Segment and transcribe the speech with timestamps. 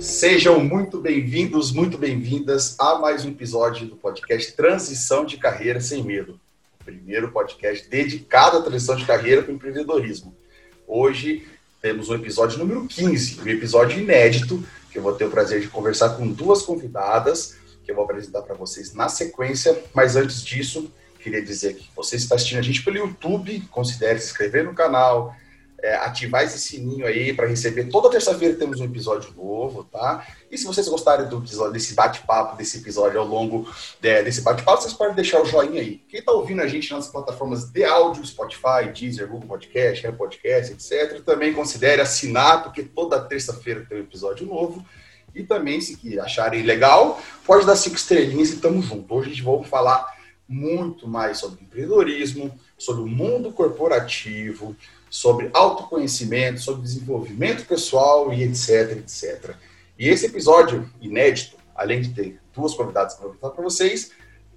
[0.00, 6.04] Sejam muito bem-vindos, muito bem-vindas a mais um episódio do podcast Transição de Carreira Sem
[6.04, 6.38] Medo.
[6.80, 10.36] O primeiro podcast dedicado à transição de carreira para o empreendedorismo.
[10.86, 11.48] Hoje
[11.82, 15.68] temos o episódio número 15, um episódio inédito, que eu vou ter o prazer de
[15.68, 19.82] conversar com duas convidadas, que eu vou apresentar para vocês na sequência.
[19.92, 24.26] Mas antes disso, queria dizer que você está assistindo a gente pelo YouTube, considere se
[24.26, 25.34] inscrever no canal,
[25.80, 27.84] é, ativar esse sininho aí para receber.
[27.84, 30.26] Toda terça-feira temos um episódio novo, tá?
[30.50, 33.68] E se vocês gostarem do desse bate-papo, desse episódio ao longo
[34.00, 36.02] de, desse bate-papo, vocês podem deixar o joinha aí.
[36.08, 40.72] Quem está ouvindo a gente nas plataformas de áudio, Spotify, Deezer, Google Podcast, Apple Podcast,
[40.72, 44.84] etc., também considere assinar, porque toda terça-feira tem um episódio novo.
[45.34, 49.14] E também, se acharem legal, pode dar cinco estrelinhas e tamo junto.
[49.14, 50.18] Hoje a gente vai falar
[50.48, 54.74] muito mais sobre empreendedorismo, sobre o mundo corporativo,
[55.10, 59.54] sobre autoconhecimento, sobre desenvolvimento pessoal e etc, etc.
[59.98, 64.10] E esse episódio inédito, além de ter duas convidadas para apresentar para vocês,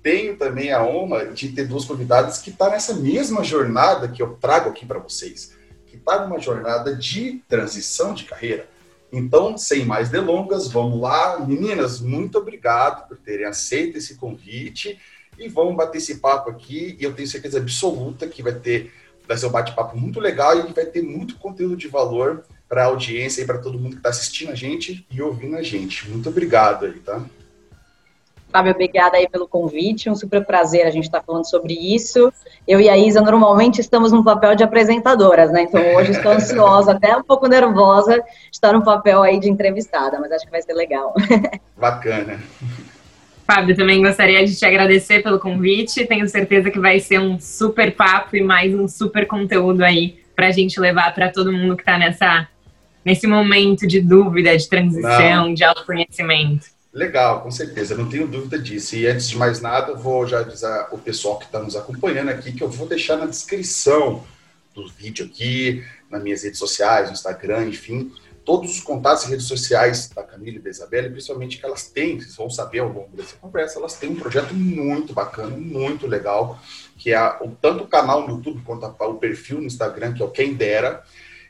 [0.04, 4.22] tenho também a honra de ter duas convidadas que estão tá nessa mesma jornada que
[4.22, 8.68] eu trago aqui para vocês, que está numa jornada de transição de carreira.
[9.12, 11.40] Então, sem mais delongas, vamos lá.
[11.46, 14.98] Meninas, muito obrigado por terem aceito esse convite
[15.38, 16.96] e vamos bater esse papo aqui.
[17.00, 18.92] E eu tenho certeza absoluta que vai ter
[19.32, 22.88] vai ser um bate-papo muito legal e vai ter muito conteúdo de valor para a
[22.88, 26.10] audiência e para todo mundo que está assistindo a gente e ouvindo a gente.
[26.10, 27.22] Muito obrigado aí, tá?
[28.52, 32.34] Fábio, obrigada aí pelo convite, um super prazer a gente estar tá falando sobre isso.
[32.68, 35.62] Eu e a Isa normalmente estamos no papel de apresentadoras, né?
[35.62, 40.20] Então hoje estou ansiosa, até um pouco nervosa, de estar no papel aí de entrevistada,
[40.20, 41.14] mas acho que vai ser legal.
[41.78, 42.38] Bacana.
[43.46, 46.06] Fábio, também gostaria de te agradecer pelo convite.
[46.06, 50.48] Tenho certeza que vai ser um super papo e mais um super conteúdo aí para
[50.48, 52.48] a gente levar para todo mundo que está nessa
[53.04, 55.54] nesse momento de dúvida, de transição, Não.
[55.54, 56.68] de autoconhecimento.
[56.94, 58.96] Legal, com certeza, não tenho dúvida disso.
[58.96, 62.52] E antes de mais nada, vou já avisar o pessoal que está nos acompanhando aqui
[62.52, 64.24] que eu vou deixar na descrição
[64.76, 68.12] do vídeo aqui, nas minhas redes sociais, no Instagram, enfim,
[68.44, 72.20] todos os contatos e redes sociais da Camila e da Isabela, principalmente que elas têm,
[72.20, 76.60] vocês vão saber ao longo dessa conversa, elas têm um projeto muito bacana, muito legal,
[76.98, 77.20] que é
[77.62, 81.04] tanto o canal no YouTube quanto o perfil no Instagram, que é o Quem Dera.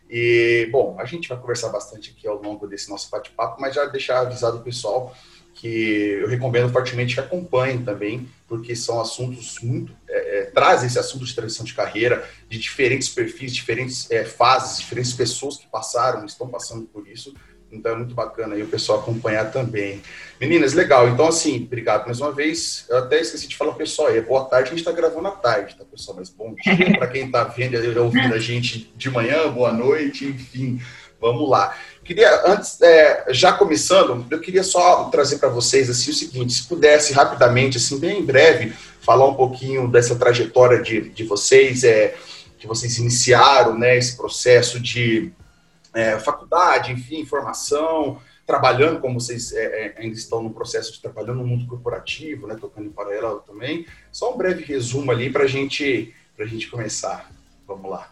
[0.09, 3.85] E, bom, a gente vai conversar bastante aqui ao longo desse nosso bate-papo, mas já
[3.85, 5.15] deixar avisado o pessoal
[5.61, 9.95] que eu recomendo fortemente que acompanhem também, porque são assuntos muito.
[10.09, 15.13] É, é, esse assunto de transição de carreira, de diferentes perfis, diferentes é, fases, diferentes
[15.13, 17.31] pessoas que passaram, estão passando por isso.
[17.71, 20.01] Então é muito bacana aí o pessoal acompanhar também.
[20.39, 21.07] Meninas, legal.
[21.07, 22.87] Então, assim, obrigado mais uma vez.
[22.89, 25.75] Eu até esqueci de falar, pessoal, é boa tarde, a gente está gravando à tarde,
[25.75, 26.17] tá, pessoal?
[26.17, 30.81] Mas bom dia para quem está vendo ouvindo a gente de manhã, boa noite, enfim,
[31.19, 31.77] vamos lá.
[32.11, 36.67] Queria, antes, é, já começando, eu queria só trazer para vocês assim, o seguinte: se
[36.67, 42.13] pudesse rapidamente, assim, bem breve, falar um pouquinho dessa trajetória de, de vocês, é,
[42.59, 45.31] que vocês iniciaram né, esse processo de
[45.93, 51.37] é, faculdade, enfim, formação, trabalhando, como vocês é, é ainda estão no processo de trabalhando
[51.37, 53.85] no mundo corporativo, né, tocando em paralelo também.
[54.11, 57.31] Só um breve resumo ali para gente, a gente começar.
[57.65, 58.11] Vamos lá.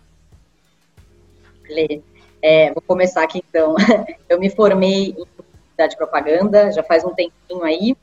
[1.63, 2.08] Beleza.
[2.41, 3.75] É, vou começar aqui então.
[4.27, 7.95] Eu me formei em publicidade e propaganda, já faz um tempinho aí,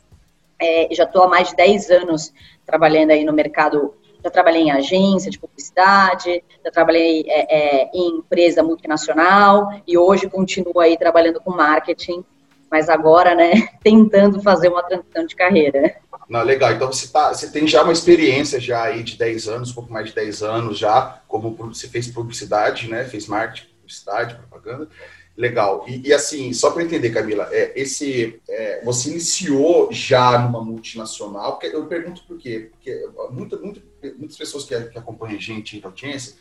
[0.60, 2.32] é, já estou há mais de 10 anos
[2.64, 3.94] trabalhando aí no mercado.
[4.24, 10.28] Já trabalhei em agência de publicidade, já trabalhei é, é, em empresa multinacional e hoje
[10.28, 12.24] continuo aí trabalhando com marketing,
[12.68, 15.96] mas agora, né, tentando fazer uma transição de carreira.
[16.28, 16.72] Não, legal.
[16.72, 19.92] Então você, tá, você tem já uma experiência já aí de 10 anos, um pouco
[19.92, 23.04] mais de 10 anos já, como você fez publicidade, né?
[23.04, 24.88] Fez marketing publicidade, propaganda.
[25.36, 25.84] Legal.
[25.86, 31.58] E, e assim, só para entender, Camila, é, esse, é, você iniciou já numa multinacional?
[31.62, 32.70] Eu pergunto por quê?
[32.72, 33.80] Porque muita, muita,
[34.18, 36.34] muitas pessoas que, que acompanham a gente em audiência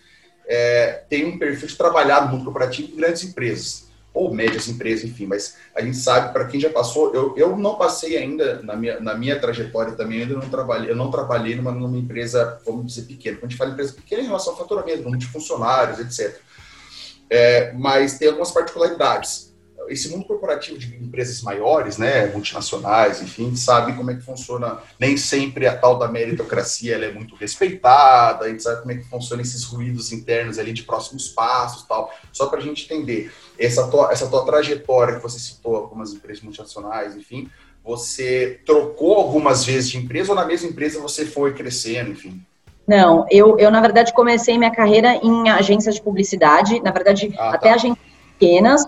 [0.47, 5.03] é, têm um perfil de trabalhar no mundo corporativo em grandes empresas, ou médias empresas,
[5.03, 8.73] enfim, mas a gente sabe, para quem já passou, eu, eu não passei ainda, na
[8.73, 12.85] minha, na minha trajetória também, ainda não trabalhei, eu não trabalhei numa, numa empresa, vamos
[12.85, 13.35] dizer, pequena.
[13.35, 16.39] Quando a gente fala empresa pequena, em relação ao faturamento, número de funcionários, etc
[17.29, 19.53] é, mas tem algumas particularidades.
[19.87, 24.79] Esse mundo corporativo de empresas maiores, né, multinacionais, enfim, sabe como é que funciona.
[24.99, 28.95] Nem sempre a tal da meritocracia ela é muito respeitada, a gente sabe como é
[28.95, 32.11] que funciona esses ruídos internos ali de próximos passos tal.
[32.31, 36.43] Só para a gente entender, essa tua, essa tua trajetória que você citou, algumas empresas
[36.43, 37.47] multinacionais, enfim,
[37.83, 42.43] você trocou algumas vezes de empresa ou na mesma empresa você foi crescendo, enfim?
[42.87, 47.49] Não, eu, eu na verdade comecei minha carreira em agências de publicidade, na verdade ah,
[47.49, 47.75] até tá.
[47.75, 48.05] agências
[48.37, 48.85] pequenas,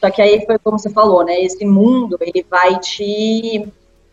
[0.00, 1.40] Só que aí foi como você falou, né?
[1.40, 3.68] Esse mundo, ele vai te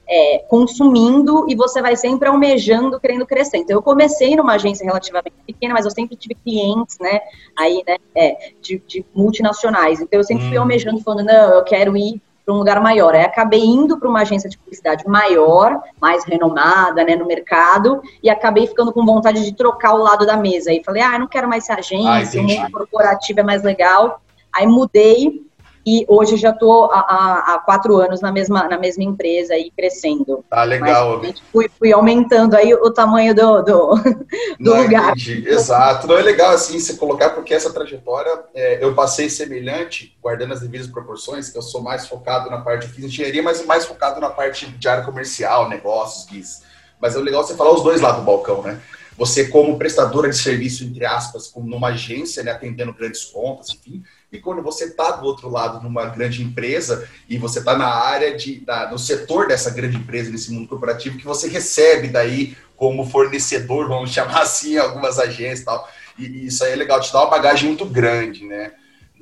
[0.07, 3.57] é, consumindo e você vai sempre almejando, querendo crescer.
[3.57, 7.19] Então, eu comecei numa agência relativamente pequena, mas eu sempre tive clientes, né,
[7.57, 9.99] aí, né, é, de, de, multinacionais.
[9.99, 10.49] Então, eu sempre hum.
[10.49, 13.15] fui almejando, falando, não, eu quero ir para um lugar maior.
[13.15, 18.29] Aí, acabei indo para uma agência de publicidade maior, mais renomada, né, no mercado, e
[18.29, 20.69] acabei ficando com vontade de trocar o lado da mesa.
[20.69, 23.63] Aí, falei, ah, eu não quero mais ser agência, ah, o mundo corporativo é mais
[23.63, 24.21] legal.
[24.53, 25.44] Aí, mudei
[25.85, 30.43] e hoje já estou há, há, quatro anos na mesma, na mesma empresa e crescendo.
[30.49, 31.19] Ah, legal.
[31.21, 33.95] Mas, fui, fui aumentando aí o tamanho do, do,
[34.59, 35.11] do Não, lugar.
[35.11, 35.47] Entendi.
[35.47, 36.07] Exato.
[36.07, 40.61] Não é legal assim se colocar, porque essa trajetória é, eu passei semelhante, guardando as
[40.61, 44.29] devidas proporções, que eu sou mais focado na parte de engenharia, mas mais focado na
[44.29, 46.63] parte de área comercial, negócios, guis.
[46.99, 48.81] Mas é legal você falar os dois lados do balcão, né?
[49.17, 54.03] Você como prestadora de serviço, entre aspas, como numa agência, né, atendendo grandes contas, enfim,
[54.35, 58.35] e quando você está do outro lado numa grande empresa e você está na área
[58.35, 63.09] de, da, no setor dessa grande empresa, nesse mundo corporativo, que você recebe daí como
[63.09, 65.89] fornecedor, vamos chamar assim, algumas agências e tal.
[66.17, 68.73] E, isso aí é legal, te dá uma bagagem muito grande, né?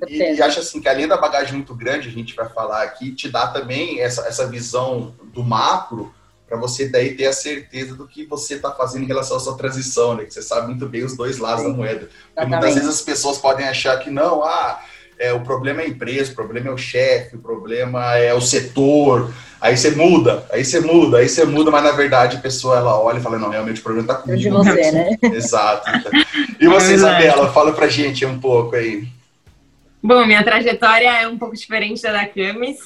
[0.07, 3.11] E, e acho assim que além da bagagem muito grande, a gente vai falar aqui,
[3.11, 6.13] te dá também essa, essa visão do macro
[6.47, 9.57] para você daí ter a certeza do que você está fazendo em relação à sua
[9.57, 10.25] transição, né?
[10.25, 12.09] Que você sabe muito bem os dois lados Sim, da moeda.
[12.35, 14.83] Porque muitas vezes as pessoas podem achar que não, ah,
[15.17, 18.41] é, o problema é a empresa, o problema é o chefe, o problema é o
[18.41, 19.33] setor.
[19.61, 22.99] Aí você muda, aí você muda, aí você muda, mas na verdade a pessoa ela
[22.99, 24.41] olha e fala, não, realmente o problema está comigo.
[24.41, 25.17] De você, né?
[25.33, 25.89] Exato.
[26.59, 29.07] E você, é Isabela, fala pra gente um pouco aí.
[30.01, 32.77] Bom, minha trajetória é um pouco diferente da da Camis.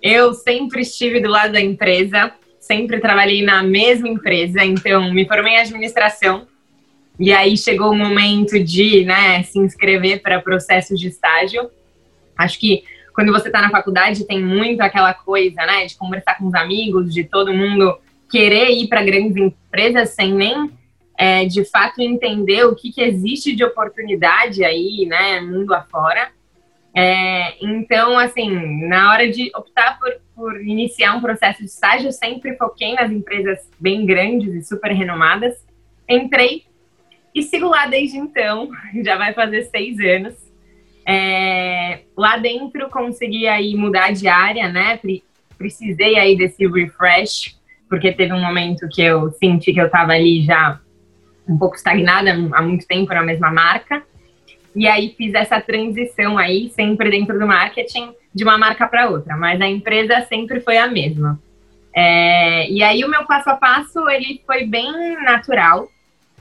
[0.00, 5.54] Eu sempre estive do lado da empresa, sempre trabalhei na mesma empresa, então me formei
[5.54, 6.46] em administração
[7.18, 11.70] e aí chegou o momento de né, se inscrever para processo de estágio.
[12.36, 12.84] Acho que
[13.14, 17.12] quando você está na faculdade tem muito aquela coisa, né, de conversar com os amigos,
[17.12, 17.98] de todo mundo
[18.30, 20.70] querer ir para grandes empresas sem nem
[21.18, 26.28] é, de fato entender o que, que existe de oportunidade aí, né, mundo afora.
[26.94, 32.56] É, então, assim, na hora de optar por, por iniciar um processo de estágio, sempre
[32.56, 35.54] foquei nas empresas bem grandes e super renomadas.
[36.08, 36.64] Entrei
[37.36, 38.70] e sigo lá desde então,
[39.04, 40.34] já vai fazer seis anos.
[41.06, 44.98] É, lá dentro consegui aí mudar de área, né?
[45.58, 47.56] Precisei aí desse refresh,
[47.90, 50.80] porque teve um momento que eu senti que eu estava ali já
[51.46, 54.02] um pouco estagnada há muito tempo na mesma marca.
[54.74, 59.36] E aí fiz essa transição aí, sempre dentro do marketing, de uma marca para outra,
[59.36, 61.38] mas a empresa sempre foi a mesma.
[61.94, 65.88] É, e aí o meu passo a passo ele foi bem natural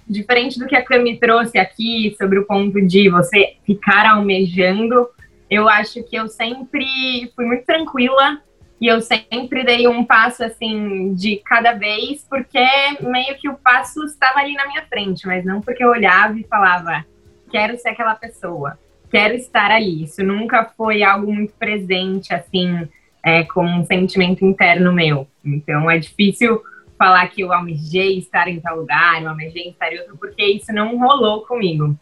[0.07, 5.10] diferente do que a Cami trouxe aqui sobre o ponto de você ficar almejando,
[5.50, 8.42] eu acho que eu sempre fui muito tranquila
[8.80, 12.60] e eu sempre dei um passo assim de cada vez, porque
[13.02, 16.44] meio que o passo estava ali na minha frente, mas não porque eu olhava e
[16.44, 17.06] falava,
[17.50, 18.78] quero ser aquela pessoa,
[19.10, 20.04] quero estar ali.
[20.04, 22.88] Isso nunca foi algo muito presente, assim,
[23.24, 25.28] é, como um sentimento interno meu.
[25.44, 26.62] Então é difícil
[26.98, 30.72] falar que eu almejei estar em tal lugar, eu almejei estar em outro, porque isso
[30.74, 31.98] não rolou comigo.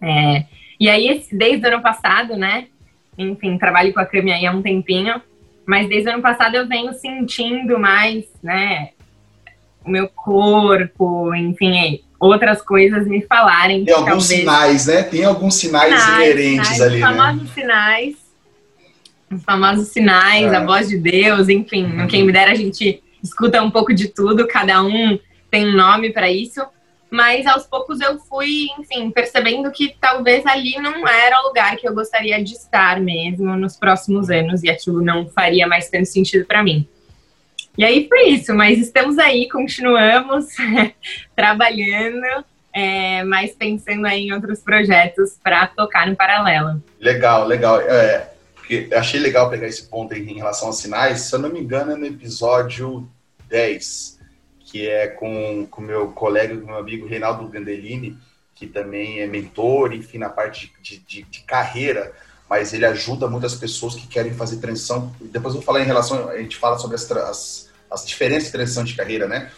[0.00, 0.44] É,
[0.78, 2.66] e aí, desde o ano passado, né?
[3.16, 5.20] Enfim, trabalho com a Cami aí há um tempinho,
[5.64, 8.90] mas desde o ano passado eu venho sentindo mais, né?
[9.84, 13.84] O meu corpo, enfim, outras coisas me falarem.
[13.84, 14.40] Tem alguns talvez...
[14.40, 15.02] sinais, né?
[15.02, 17.50] Tem alguns sinais, sinais inerentes sinais, ali, os famosos né?
[17.54, 18.16] sinais,
[19.30, 20.56] os famosos sinais, é.
[20.56, 22.06] a voz de Deus, enfim, uhum.
[22.06, 25.18] quem me dera a gente escuta um pouco de tudo, cada um
[25.50, 26.60] tem um nome para isso.
[27.10, 31.88] Mas aos poucos eu fui, enfim, percebendo que talvez ali não era o lugar que
[31.88, 36.44] eu gostaria de estar mesmo nos próximos anos e aquilo não faria mais tanto sentido
[36.44, 36.88] para mim.
[37.78, 40.46] E aí foi isso, mas estamos aí, continuamos
[41.36, 46.82] trabalhando, é, mas pensando aí em outros projetos para tocar no paralelo.
[47.00, 47.80] Legal, legal.
[47.80, 48.33] É,
[48.94, 51.22] achei legal pegar esse ponto em relação aos sinais.
[51.22, 53.08] Se eu não me engano, é no episódio
[53.48, 54.18] 10,
[54.60, 58.18] que é com o meu colega, meu amigo Reinaldo Gandelini,
[58.54, 62.12] que também é mentor, enfim, na parte de, de, de carreira,
[62.48, 65.14] mas ele ajuda muitas pessoas que querem fazer transição.
[65.20, 68.52] Depois eu vou falar em relação, a gente fala sobre as, as, as diferenças de
[68.52, 69.50] transição de carreira, né?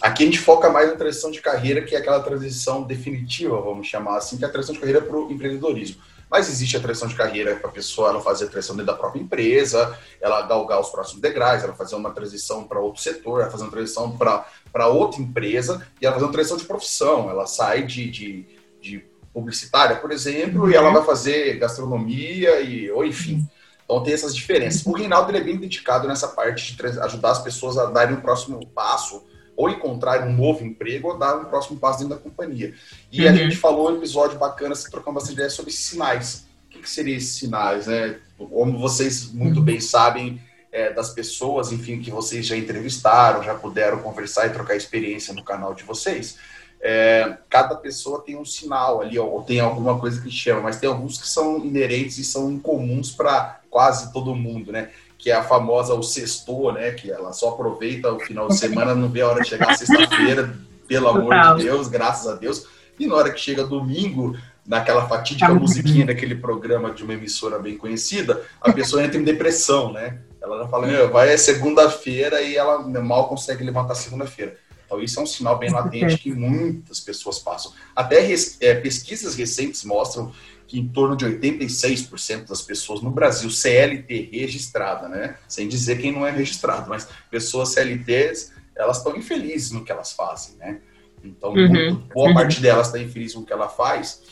[0.00, 3.86] Aqui a gente foca mais na transição de carreira, que é aquela transição definitiva, vamos
[3.86, 6.02] chamar assim, que é a transição de carreira para o empreendedorismo.
[6.30, 8.98] Mas existe a transição de carreira para a pessoa ela fazer a transição dentro da
[8.98, 13.50] própria empresa, ela galgar os próximos degraus, ela fazer uma transição para outro setor, ela
[13.50, 17.28] fazer uma transição para outra empresa e ela fazer uma transição de profissão.
[17.28, 18.46] Ela sai de, de,
[18.80, 20.70] de publicitária, por exemplo, uhum.
[20.70, 20.94] e ela uhum.
[20.94, 23.44] vai fazer gastronomia e, ou enfim.
[23.84, 24.86] Então tem essas diferenças.
[24.86, 28.64] O Reinaldo é bem dedicado nessa parte de ajudar as pessoas a darem um próximo
[28.68, 29.24] passo,
[29.60, 32.72] ou encontrar um novo emprego, ou dar um próximo passo dentro da companhia.
[33.12, 33.28] E uhum.
[33.28, 36.46] a gente falou um episódio bacana, se trocando bastante ideia sobre sinais.
[36.66, 38.16] O que, que seriam esses sinais, né?
[38.38, 39.64] Como vocês muito uhum.
[39.64, 40.40] bem sabem,
[40.72, 45.44] é, das pessoas, enfim, que vocês já entrevistaram, já puderam conversar e trocar experiência no
[45.44, 46.38] canal de vocês.
[46.80, 50.88] É, cada pessoa tem um sinal ali, ou tem alguma coisa que chama, mas tem
[50.88, 54.88] alguns que são inerentes e são incomuns para quase todo mundo, né?
[55.20, 56.92] Que é a famosa o sextor, né?
[56.92, 60.54] Que ela só aproveita o final de semana, não vê a hora de chegar sexta-feira,
[60.88, 62.66] pelo amor de Deus, graças a Deus.
[62.98, 64.36] E na hora que chega domingo,
[64.66, 69.92] naquela fatídica musiquinha daquele programa de uma emissora bem conhecida, a pessoa entra em depressão,
[69.92, 70.18] né?
[70.40, 74.56] Ela já fala, vai é segunda-feira e ela mal consegue levantar segunda-feira.
[74.86, 77.72] Então, isso é um sinal bem latente que muitas pessoas passam.
[77.94, 78.28] Até
[78.60, 80.32] é, pesquisas recentes mostram
[80.70, 85.36] que em torno de 86% das pessoas no Brasil, CLT registrada, né?
[85.48, 90.12] Sem dizer quem não é registrado, mas pessoas CLTs, elas estão infelizes no que elas
[90.12, 90.78] fazem, né?
[91.24, 91.68] Então, uhum.
[91.68, 92.34] muito, boa uhum.
[92.34, 94.22] parte delas está infeliz no que ela faz,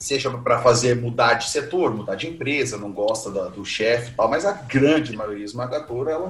[0.00, 4.14] seja para fazer mudar de setor, mudar de empresa, não gosta da, do chefe e
[4.14, 6.28] tal, mas a grande maioria esmagadora, ela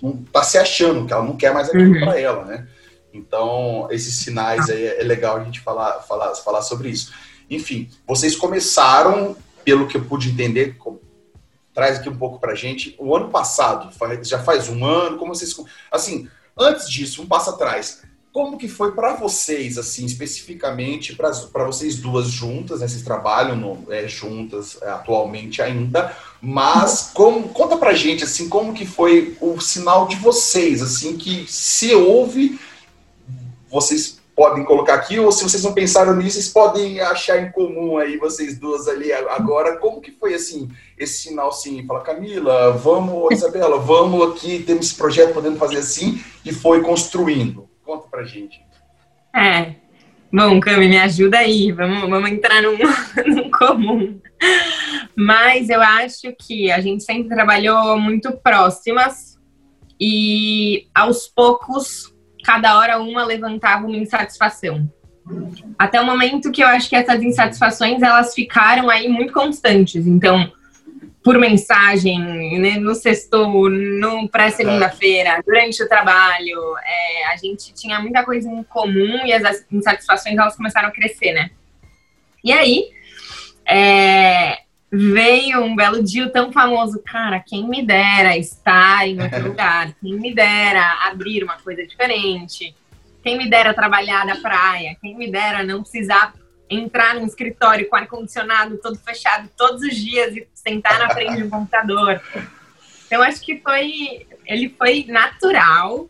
[0.00, 2.00] não, está se achando que ela não quer mais aquilo uhum.
[2.04, 2.68] para ela, né?
[3.12, 7.12] Então, esses sinais aí é legal a gente falar, falar, falar sobre isso.
[7.48, 10.76] Enfim, vocês começaram, pelo que eu pude entender,
[11.72, 15.54] traz aqui um pouco para gente, o ano passado, já faz um ano, como vocês.
[15.90, 18.02] Assim, antes disso, um passo atrás,
[18.36, 22.88] como que foi para vocês, assim, especificamente, para vocês duas juntas, né?
[22.88, 28.74] Vocês trabalham no, é, juntas é, atualmente ainda, mas como, conta pra gente, assim, como
[28.74, 32.60] que foi o sinal de vocês, assim, que se houve
[33.70, 37.96] vocês podem colocar aqui, ou se vocês não pensaram nisso, vocês podem achar em comum
[37.96, 43.32] aí, vocês duas ali agora, como que foi assim, esse sinal assim, fala, Camila, vamos,
[43.32, 47.66] Isabela, vamos aqui, temos esse projeto, podendo fazer assim, e foi construindo.
[47.82, 48.60] Conta pra gente.
[49.34, 49.76] É,
[50.30, 52.76] bom, Cami, me ajuda aí, vamos, vamos entrar num,
[53.26, 54.20] num comum.
[55.16, 59.38] Mas eu acho que a gente sempre trabalhou muito próximas
[59.98, 62.14] e aos poucos
[62.46, 64.88] cada hora uma levantava uma insatisfação.
[65.76, 70.06] Até o momento que eu acho que essas insatisfações elas ficaram aí muito constantes.
[70.06, 70.52] Então,
[71.24, 72.20] por mensagem,
[72.60, 78.62] né, no sexto, no pré-segunda-feira, durante o trabalho, é, a gente tinha muita coisa em
[78.62, 81.50] comum e as insatisfações elas começaram a crescer, né?
[82.44, 82.84] E aí,
[83.68, 84.58] é,
[84.90, 90.14] veio um belo dia tão famoso, cara, quem me dera estar em outro lugar, quem
[90.14, 92.74] me dera abrir uma coisa diferente,
[93.22, 96.34] quem me dera trabalhar da praia, quem me dera não precisar
[96.70, 101.44] entrar num escritório com ar-condicionado todo fechado todos os dias e sentar na frente de
[101.44, 102.20] um computador.
[103.06, 106.08] Então, acho que foi, ele foi natural,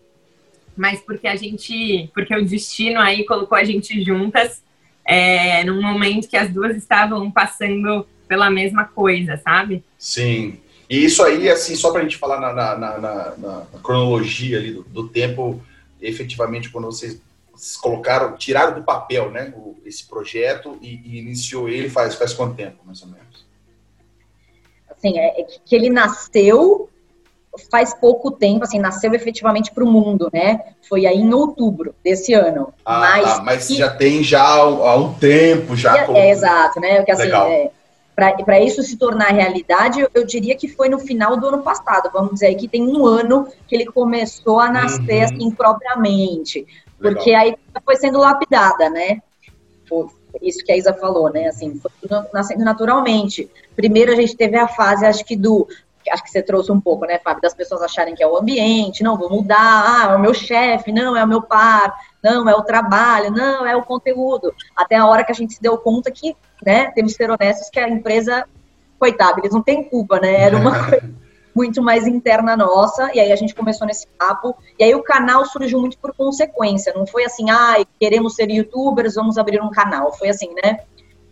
[0.76, 4.62] mas porque a gente, porque o destino aí colocou a gente juntas,
[5.04, 9.84] é, num momento que as duas estavam passando pela mesma coisa, sabe?
[9.98, 10.58] Sim.
[10.88, 14.72] E isso aí, assim, só para a gente falar na, na, na, na, cronologia ali
[14.72, 15.60] do, do, tempo,
[16.00, 17.20] efetivamente, quando vocês,
[17.80, 22.54] colocaram, tiraram do papel, né, o, esse projeto e, e, iniciou ele faz, faz quanto
[22.54, 23.46] tempo, mais ou menos?
[24.88, 26.88] Assim, é, é que ele nasceu
[27.70, 30.60] faz pouco tempo, assim, nasceu efetivamente para o mundo, né?
[30.88, 32.72] Foi aí em outubro desse ano.
[32.84, 33.76] Ah, mas, tá, mas que...
[33.76, 35.96] já tem já há um tempo já.
[35.96, 36.18] É, como...
[36.18, 36.96] é exato, né?
[36.96, 37.70] Porque, assim, é,
[38.16, 42.32] para isso se tornar realidade, eu, diria que foi no final do ano passado, vamos
[42.32, 45.24] dizer que tem um ano que ele começou a nascer uhum.
[45.24, 46.66] assim propriamente,
[46.98, 47.42] porque Legal.
[47.42, 49.20] aí foi sendo lapidada, né?
[50.40, 51.46] Isso que a Isa falou, né?
[51.46, 51.90] Assim, foi
[52.32, 53.50] nascendo naturalmente.
[53.74, 55.68] Primeiro a gente teve a fase, acho que do
[56.10, 59.02] acho que você trouxe um pouco, né, Fábio, das pessoas acharem que é o ambiente,
[59.02, 61.92] não, vou mudar, ah, é o meu chefe, não, é o meu par,
[62.30, 64.52] não, é o trabalho, não, é o conteúdo.
[64.74, 66.90] Até a hora que a gente se deu conta que né?
[66.92, 68.44] Temos que ser honestos que a empresa,
[68.98, 70.40] coitada, eles não têm culpa, né?
[70.40, 71.10] Era uma coisa
[71.54, 75.44] muito mais interna nossa, e aí a gente começou nesse papo, e aí o canal
[75.46, 80.12] surgiu muito por consequência, não foi assim, ah, queremos ser youtubers, vamos abrir um canal,
[80.12, 80.80] foi assim, né?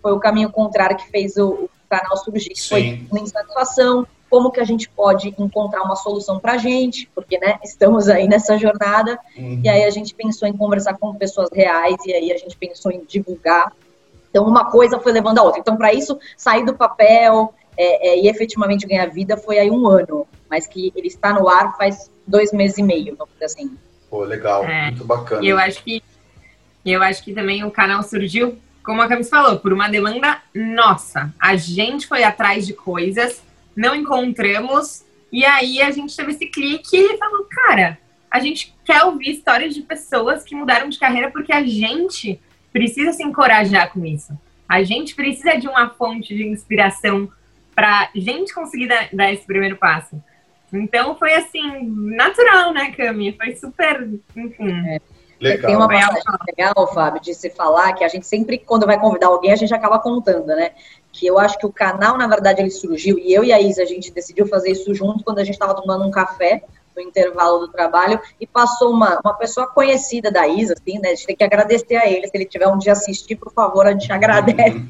[0.01, 2.69] Foi o caminho contrário que fez o, o canal surgir, Sim.
[2.69, 7.39] foi uma insatisfação, como que a gente pode encontrar uma solução para a gente, porque
[7.39, 9.61] né, estamos aí nessa jornada, uhum.
[9.63, 12.91] e aí a gente pensou em conversar com pessoas reais, e aí a gente pensou
[12.91, 13.73] em divulgar
[14.35, 15.61] então, uma coisa foi levando a outra.
[15.61, 19.87] Então, para isso, sair do papel é, é, e efetivamente ganhar vida foi aí um
[19.87, 20.27] ano.
[20.51, 23.79] Mas que ele está no ar faz dois meses e meio, vamos dizer assim.
[24.11, 24.65] Pô, legal.
[24.65, 25.45] É, muito bacana.
[25.45, 26.03] E eu acho que
[26.85, 31.33] eu acho que também o canal surgiu, como a Camis falou, por uma demanda nossa.
[31.39, 33.41] A gente foi atrás de coisas
[33.77, 35.05] não encontramos.
[35.33, 37.99] E aí a gente teve esse clique e falou, cara,
[38.31, 42.41] a gente quer ouvir histórias de pessoas que mudaram de carreira porque a gente
[42.73, 44.37] precisa se encorajar com isso.
[44.69, 47.31] A gente precisa de uma fonte de inspiração
[47.75, 50.23] para gente conseguir dar, dar, esse primeiro passo.
[50.73, 51.83] Então foi assim,
[52.17, 53.33] natural, né, Cami?
[53.37, 54.89] Foi super, enfim.
[54.89, 55.01] É.
[55.41, 55.67] Legal.
[55.67, 59.27] Tem uma passagem legal, Fábio, de se falar que a gente sempre, quando vai convidar
[59.27, 60.73] alguém, a gente acaba contando, né?
[61.15, 63.83] Que eu acho que o canal, na verdade, ele surgiu, e eu e a Isa,
[63.83, 67.59] a gente decidiu fazer isso junto quando a gente estava tomando um café no intervalo
[67.59, 71.11] do trabalho, e passou uma, uma pessoa conhecida da Isa, assim, né?
[71.11, 72.27] A gente tem que agradecer a ele.
[72.27, 74.85] Se ele tiver um dia assistir, por favor, a gente agradece.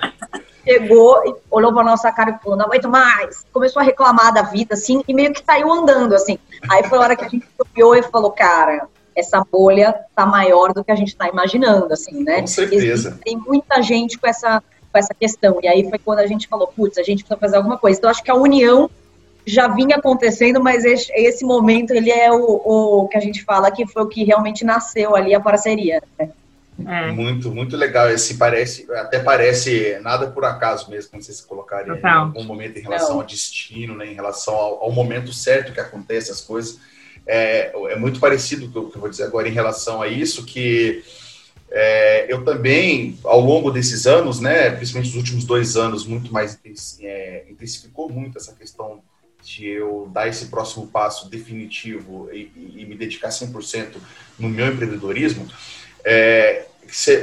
[0.64, 3.44] Chegou e olhou pra nossa cara e falou, não aguento mais.
[3.52, 6.38] Começou a reclamar da vida, assim, e meio que saiu andando, assim.
[6.70, 10.72] Aí foi a hora que a gente olhou e falou, cara, essa bolha tá maior
[10.72, 12.40] do que a gente está imaginando, assim, né?
[12.40, 13.18] Com certeza.
[13.24, 15.58] tem muita gente com essa, com essa questão.
[15.62, 17.98] E aí foi quando a gente falou, putz, a gente precisa fazer alguma coisa.
[17.98, 18.90] Então, acho que a união
[19.46, 23.70] já vinha acontecendo, mas esse, esse momento, ele é o, o, que a gente fala
[23.70, 26.02] que foi o que realmente nasceu ali, a parceria.
[26.18, 26.30] Né?
[26.86, 27.10] É.
[27.12, 28.10] Muito, muito legal.
[28.10, 32.82] Esse parece, até parece nada por acaso mesmo, quando vocês colocarem em algum momento em
[32.82, 33.20] relação Não.
[33.20, 36.78] ao destino, né, em relação ao, ao momento certo que acontecem as coisas
[37.26, 40.44] é, é muito parecido com o que eu vou dizer agora em relação a isso,
[40.44, 41.04] que
[41.70, 46.58] é, eu também, ao longo desses anos, né, principalmente nos últimos dois anos, muito mais
[47.00, 49.02] é, intensificou muito essa questão
[49.42, 53.96] de eu dar esse próximo passo definitivo e, e me dedicar 100%
[54.38, 55.46] no meu empreendedorismo,
[56.04, 56.66] é,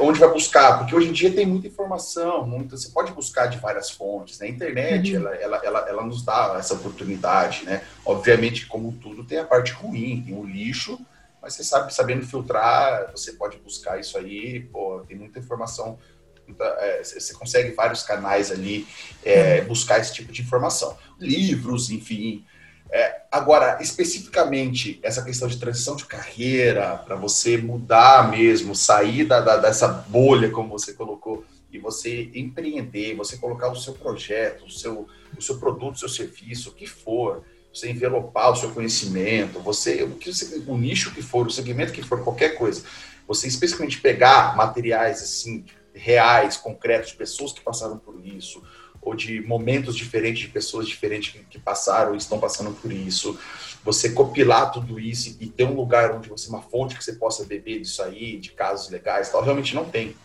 [0.01, 0.77] onde vai buscar?
[0.77, 4.39] Porque hoje em dia tem muita informação, muita, você pode buscar de várias fontes.
[4.39, 4.47] Né?
[4.47, 5.21] A internet, uhum.
[5.21, 7.81] ela, ela, ela, ela, nos dá essa oportunidade, né?
[8.05, 10.99] Obviamente, como tudo, tem a parte ruim, tem o lixo,
[11.47, 15.97] mas você sabe, sabendo filtrar, você pode buscar isso aí, pô, tem muita informação,
[16.45, 18.85] muita, é, você consegue vários canais ali
[19.23, 19.67] é, uhum.
[19.67, 20.97] buscar esse tipo de informação.
[21.17, 22.43] Livros, enfim,
[22.91, 29.39] é, agora, especificamente, essa questão de transição de carreira, para você mudar mesmo, sair da,
[29.39, 34.69] da, dessa bolha, como você colocou, e você empreender, você colocar o seu projeto, o
[34.69, 35.07] seu,
[35.37, 37.41] o seu produto, o seu serviço, o que for,
[37.77, 41.93] você envelopar o seu conhecimento, você, o, que você, o nicho que for, o segmento
[41.93, 42.83] que for, qualquer coisa,
[43.27, 48.63] você especificamente pegar materiais assim, reais, concretos, de pessoas que passaram por isso,
[49.01, 53.37] ou de momentos diferentes de pessoas diferentes que, que passaram e estão passando por isso.
[53.83, 57.45] Você compilar tudo isso e ter um lugar onde você, uma fonte que você possa
[57.45, 60.15] beber disso aí, de casos legais tal, realmente não tem.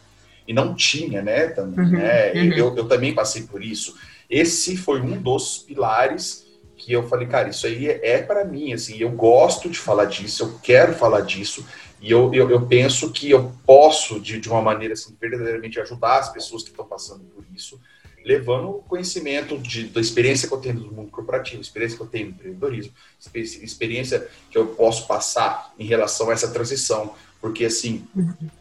[0.49, 1.47] E não tinha, né?
[1.49, 2.33] Também, uhum, né?
[2.33, 2.53] Uhum.
[2.55, 3.97] Eu, eu também passei por isso.
[4.29, 6.45] Esse foi um dos pilares
[6.85, 10.07] que eu falei, cara, isso aí é, é para mim, assim, eu gosto de falar
[10.07, 11.65] disso, eu quero falar disso,
[12.01, 16.19] e eu, eu, eu penso que eu posso, de, de uma maneira assim, verdadeiramente ajudar
[16.19, 17.81] as pessoas que estão passando por isso,
[18.25, 22.09] levando o conhecimento de, da experiência que eu tenho no mundo corporativo, experiência que eu
[22.09, 22.93] tenho no empreendedorismo,
[23.35, 27.15] experiência que eu posso passar em relação a essa transição.
[27.41, 28.07] Porque, assim,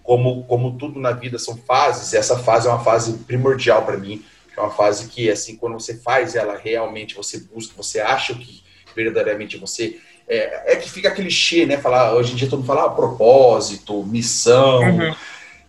[0.04, 4.24] como, como tudo na vida são fases, essa fase é uma fase primordial para mim,
[4.62, 8.64] é uma fase que, assim, quando você faz ela realmente, você busca, você acha que
[8.96, 10.00] verdadeiramente você.
[10.28, 11.78] É, é que fica clichê, né?
[11.78, 14.80] Falar, hoje em dia todo mundo fala ah, propósito, missão.
[14.82, 15.16] Uhum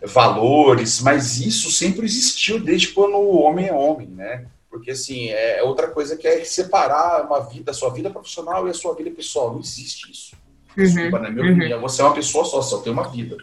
[0.03, 4.45] valores, mas isso sempre existiu desde quando o homem é homem, né?
[4.69, 8.67] Porque, assim, é, é outra coisa que é separar uma vida, a sua vida profissional
[8.67, 9.53] e a sua vida pessoal.
[9.53, 10.35] Não existe isso.
[10.75, 11.53] Uhum, Desculpa, na minha uhum.
[11.53, 13.37] opinião, você é uma pessoa só, só tem uma vida.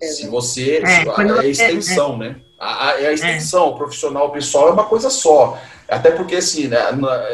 [0.00, 0.76] Se você.
[0.78, 2.40] É, é a extensão, né?
[2.60, 5.58] A, a, extensão, o profissional, pessoal é uma coisa só.
[5.88, 6.78] Até porque, assim, né,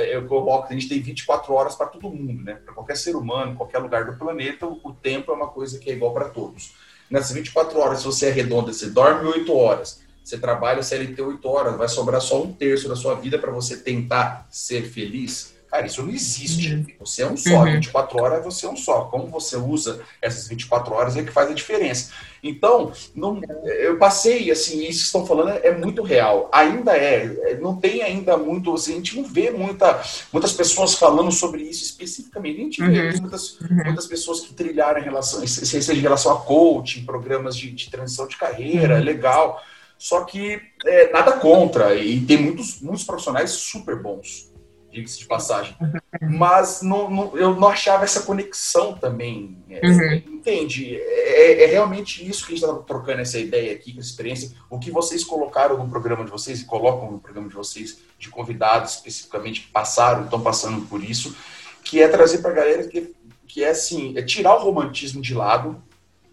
[0.09, 2.61] eu coloco, a gente tem 24 horas para todo mundo, né?
[2.65, 5.95] Para qualquer ser humano, qualquer lugar do planeta, o, tempo é uma coisa que é
[5.95, 6.75] igual para todos.
[7.11, 11.77] Nessas 24 horas, se você arredonda, você dorme 8 horas, você trabalha CLT 8 horas,
[11.77, 15.56] vai sobrar só um terço da sua vida para você tentar ser feliz.
[15.71, 16.75] Cara, isso não existe.
[16.75, 16.87] Uhum.
[17.01, 17.59] Você é um só.
[17.59, 17.73] Uhum.
[17.73, 19.03] 24 horas você é um só.
[19.07, 22.13] Como você usa essas 24 horas é que faz a diferença.
[22.43, 26.49] Então, não, eu passei, assim, isso que estão falando é, é, muito real.
[26.53, 27.25] Ainda é.
[27.51, 27.55] é.
[27.57, 30.01] Não tem ainda muito, assim, a gente não vê muita,
[30.33, 32.59] muitas pessoas falando sobre isso especificamente.
[32.59, 32.93] A gente uhum.
[32.93, 33.85] vê muitas, uhum.
[33.85, 38.29] muitas pessoas que trilharam em relação, seja em relação a coaching, programas de, de transição
[38.29, 39.05] de carreira, uhum.
[39.05, 39.61] legal.
[39.99, 41.95] Só que é, nada contra.
[41.97, 44.55] E tem muitos, muitos profissionais super bons
[44.97, 45.77] diga-se de passagem.
[46.23, 49.59] Mas não, não, eu não achava essa conexão também.
[49.69, 50.15] É, uhum.
[50.15, 50.97] Entende?
[50.97, 54.53] É, é, realmente isso que a gente está trocando essa ideia aqui, essa experiência.
[54.71, 58.31] O que vocês colocaram no programa de vocês e colocam no programa de vocês, de
[58.31, 61.37] convidados especificamente que passaram, estão passando por isso,
[61.85, 63.15] que é trazer para a galera que,
[63.47, 65.83] que é assim, é tirar o romantismo de lado,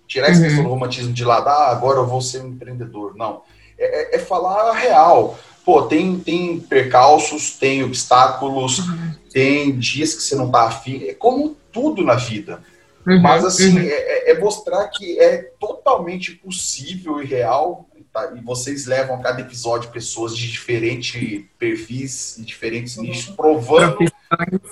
[0.07, 0.69] tirar esse uhum.
[0.69, 3.15] romantismo de lado, ah, agora eu vou ser um empreendedor.
[3.15, 3.41] Não.
[3.77, 9.11] É, é, é falar a real pô, tem, tem percalços, tem obstáculos, uhum.
[9.31, 12.61] tem dias que você não tá afim, é como tudo na vida.
[13.05, 13.85] Uhum, Mas, assim, uhum.
[13.85, 18.33] é, é, mostrar que é totalmente possível e real, tá?
[18.35, 23.03] e vocês levam a cada episódio pessoas de diferentes perfis e diferentes uhum.
[23.03, 23.97] nichos, provando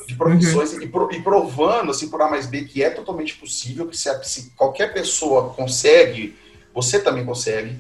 [0.08, 0.82] de profissões uhum.
[0.82, 4.10] e, pro, e, provando, assim, por A mais B, que é totalmente possível, que se,
[4.10, 6.36] a, se qualquer pessoa consegue,
[6.74, 7.78] você também consegue.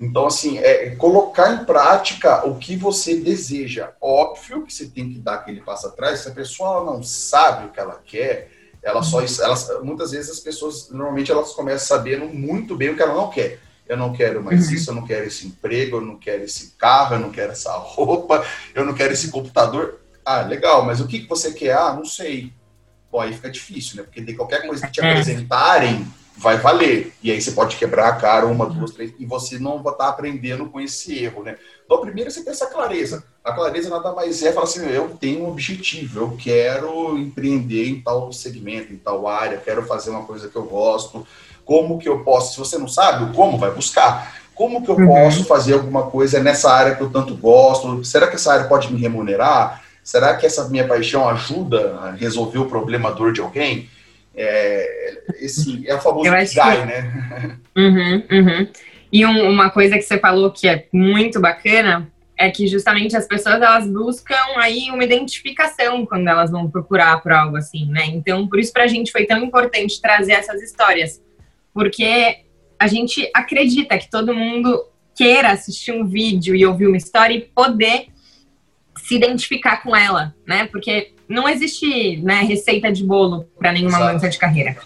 [0.00, 3.92] Então, assim, é colocar em prática o que você deseja.
[4.00, 6.20] Óbvio que você tem que dar aquele passo atrás.
[6.20, 8.50] Se a pessoa não sabe o que ela quer,
[8.82, 13.02] ela só, elas, muitas vezes as pessoas, normalmente elas começam sabendo muito bem o que
[13.02, 13.60] ela não quer.
[13.86, 14.74] Eu não quero mais uhum.
[14.74, 17.72] isso, eu não quero esse emprego, eu não quero esse carro, eu não quero essa
[17.76, 20.00] roupa, eu não quero esse computador.
[20.24, 21.76] Ah, legal, mas o que, que você quer?
[21.76, 22.52] Ah, não sei.
[23.12, 24.02] Bom, aí fica difícil, né?
[24.02, 25.10] Porque de qualquer coisa que te é.
[25.10, 27.12] apresentarem, vai valer.
[27.22, 30.08] E aí você pode quebrar a cara uma, duas, três, e você não vai estar
[30.08, 31.56] aprendendo com esse erro, né?
[31.84, 33.24] Então, primeiro você tem essa clareza.
[33.42, 38.00] A clareza nada mais é falar assim, eu tenho um objetivo, eu quero empreender em
[38.00, 41.26] tal segmento, em tal área, quero fazer uma coisa que eu gosto.
[41.64, 42.52] Como que eu posso?
[42.52, 44.34] Se você não sabe o como, vai buscar.
[44.54, 45.06] Como que eu uhum.
[45.06, 48.04] posso fazer alguma coisa nessa área que eu tanto gosto?
[48.04, 49.82] Será que essa área pode me remunerar?
[50.02, 53.88] Será que essa minha paixão ajuda a resolver o problema dor de alguém?
[54.36, 56.58] É, esse é o famoso guy, que...
[56.58, 57.58] né?
[57.76, 58.68] Uhum, uhum.
[59.12, 63.28] E um, uma coisa que você falou que é muito bacana é que justamente as
[63.28, 68.06] pessoas elas buscam aí uma identificação quando elas vão procurar por algo assim, né?
[68.06, 71.22] Então, por isso para a gente foi tão importante trazer essas histórias,
[71.72, 72.38] porque
[72.78, 77.40] a gente acredita que todo mundo queira assistir um vídeo e ouvir uma história e
[77.40, 78.08] poder
[78.96, 80.66] se identificar com ela, né?
[80.66, 84.04] Porque não existe né, receita de bolo para nenhuma Exato.
[84.06, 84.76] mudança de carreira.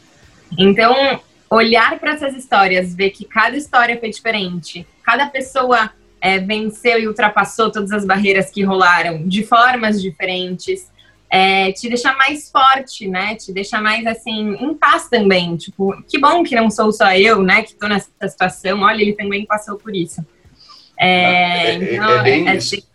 [0.56, 1.20] Então,
[1.50, 7.06] olhar para essas histórias, ver que cada história foi diferente, cada pessoa é, venceu e
[7.06, 10.90] ultrapassou todas as barreiras que rolaram de formas diferentes,
[11.30, 13.34] é, te deixa mais forte, né?
[13.34, 15.56] Te deixa mais assim em paz também.
[15.56, 17.62] Tipo, que bom que não sou só eu, né?
[17.62, 18.80] Que tô nessa situação.
[18.80, 20.24] Olha, ele também passou por isso.
[20.98, 22.88] É, é, é então, é bem essa isso.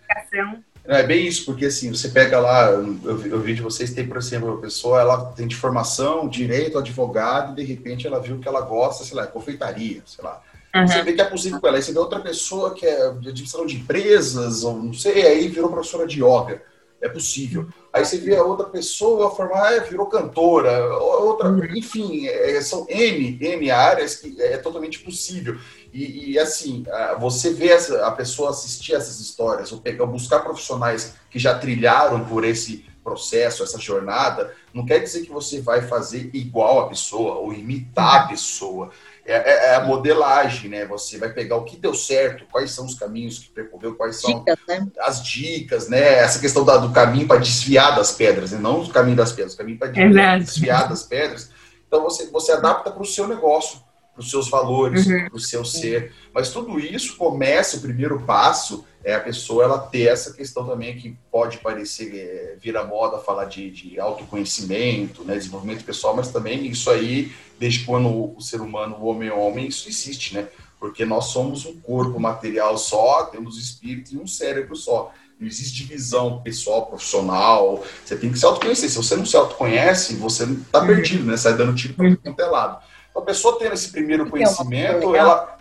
[0.85, 4.17] É bem isso, porque assim, você pega lá, eu, eu vi de vocês, tem, por
[4.17, 8.47] exemplo, uma pessoa, ela tem de formação, direito, advogado, e de repente ela viu que
[8.47, 10.41] ela gosta, sei lá, confeitaria, sei lá.
[10.75, 10.87] Uhum.
[10.87, 11.77] Você vê que é possível com ela.
[11.77, 15.47] Aí você vê outra pessoa que é de administração de empresas, ou não sei, aí
[15.47, 16.61] virou professora de yoga.
[16.99, 17.67] É possível.
[17.91, 21.65] Aí você vê a outra pessoa formar, ah, virou cantora, outra, uhum.
[21.75, 25.57] enfim, é, são N, N áreas que é totalmente possível.
[25.93, 26.83] E, e, assim,
[27.19, 32.25] você vê essa, a pessoa assistir essas histórias, ou pegar, buscar profissionais que já trilharam
[32.25, 37.35] por esse processo, essa jornada, não quer dizer que você vai fazer igual a pessoa
[37.35, 38.89] ou imitar a pessoa.
[39.25, 40.85] É, é, é, a modelagem, né?
[40.85, 44.39] Você vai pegar o que deu certo, quais são os caminhos que percorreu, quais são
[44.39, 44.87] dicas, né?
[44.99, 46.15] as dicas, né?
[46.15, 48.59] Essa questão da, do caminho para desviar das pedras, né?
[48.59, 51.51] não o caminho das pedras, o caminho para desviar, desviar das pedras.
[51.87, 53.79] Então você, você adapta para o seu negócio
[54.13, 55.27] para os seus valores, uhum.
[55.27, 56.13] para o seu ser.
[56.33, 60.95] Mas tudo isso começa, o primeiro passo é a pessoa ela ter essa questão também
[60.95, 66.65] que pode parecer é, vira moda falar de, de autoconhecimento, né, desenvolvimento pessoal, mas também
[66.67, 70.47] isso aí, desde quando o ser humano, o homem é homem, isso existe, né?
[70.79, 75.13] Porque nós somos um corpo material só, temos espírito e um cérebro só.
[75.39, 77.83] Não existe divisão pessoal, profissional.
[78.03, 78.89] Você tem que se autoconhecer.
[78.89, 80.87] Se você não se autoconhece, você está uhum.
[80.87, 81.37] perdido, né?
[81.37, 82.15] Sai dando tiro para uhum.
[82.17, 82.83] quanto é lado.
[83.15, 85.57] A pessoa tendo esse primeiro conhecimento, ela.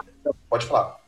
[0.48, 1.00] Pode falar.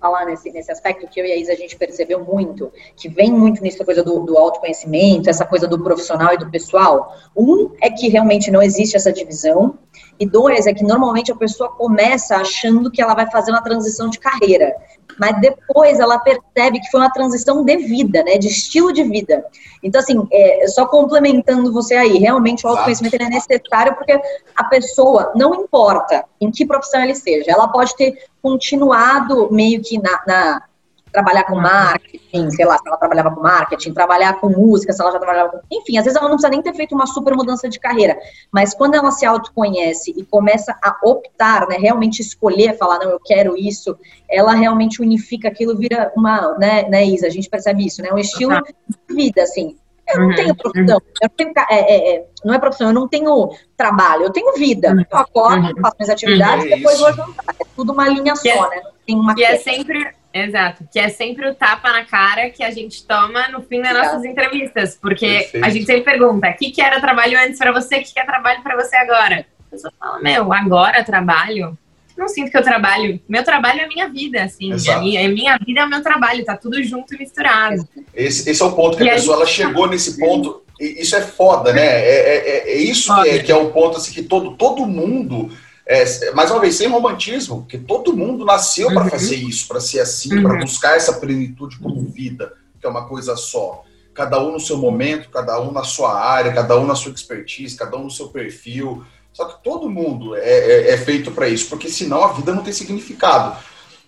[0.00, 3.30] Falar nesse, nesse aspecto que eu e a Isa a gente percebeu muito, que vem
[3.30, 7.14] muito nisso, coisa do, do autoconhecimento, essa coisa do profissional e do pessoal.
[7.36, 9.78] Um é que realmente não existe essa divisão,
[10.18, 14.08] e dois é que normalmente a pessoa começa achando que ela vai fazer uma transição
[14.08, 14.74] de carreira
[15.20, 19.44] mas depois ela percebe que foi uma transição de vida, né, de estilo de vida.
[19.82, 24.18] Então, assim, é, só complementando você aí, realmente o autoconhecimento é necessário porque
[24.56, 29.98] a pessoa, não importa em que profissão ele seja, ela pode ter continuado meio que
[29.98, 30.62] na, na
[31.12, 35.12] trabalhar com marketing, sei lá, se ela trabalhava com marketing, trabalhar com música, se ela
[35.12, 35.60] já trabalhava com.
[35.70, 38.18] Enfim, às vezes ela não precisa nem ter feito uma super mudança de carreira,
[38.52, 43.20] mas quando ela se autoconhece e começa a optar, né, realmente escolher, falar, não, eu
[43.20, 43.96] quero isso,
[44.28, 48.18] ela realmente unifica aquilo, vira uma, né, né Isa, a gente percebe isso, né, um
[48.18, 49.76] estilo de vida, assim.
[50.12, 51.12] Eu não uhum, tenho profissão, uhum.
[51.22, 54.52] eu não, tenho, é, é, é, não é profissão, eu não tenho trabalho, eu tenho
[54.54, 54.92] vida.
[54.92, 55.04] Uhum.
[55.08, 55.80] Eu acordo, uhum.
[55.80, 56.76] faço minhas atividades, uhum.
[56.76, 57.54] depois vou jantar.
[57.60, 58.82] É tudo uma linha só, é né?
[58.82, 62.62] Não tem uma e é sempre Exato, que é sempre o tapa na cara que
[62.62, 65.66] a gente toma no fim das nossas entrevistas, porque Perfeito.
[65.66, 68.20] a gente sempre pergunta: o que, que era trabalho antes para você, o que, que
[68.20, 69.46] é trabalho para você agora?
[69.66, 71.76] A pessoa fala: meu, agora trabalho?
[72.20, 73.18] não sinto que eu trabalho.
[73.28, 74.72] Meu trabalho é minha vida, assim.
[74.72, 77.88] A minha, a minha vida é o meu trabalho, tá tudo junto e misturado.
[78.14, 80.62] Esse, esse é o ponto que e a pessoa ela chegou nesse ponto.
[80.78, 81.82] isso é foda, né?
[81.82, 84.86] É, é, é, é isso que é, que é o ponto assim, que todo, todo
[84.86, 85.50] mundo.
[85.86, 88.94] É, mais uma vez, sem romantismo, que todo mundo nasceu uhum.
[88.94, 90.42] para fazer isso, para ser assim, uhum.
[90.42, 93.84] para buscar essa plenitude como vida, que é uma coisa só.
[94.14, 97.76] Cada um no seu momento, cada um na sua área, cada um na sua expertise,
[97.76, 99.04] cada um no seu perfil.
[99.32, 102.62] Só que todo mundo é, é, é feito para isso, porque senão a vida não
[102.62, 103.56] tem significado.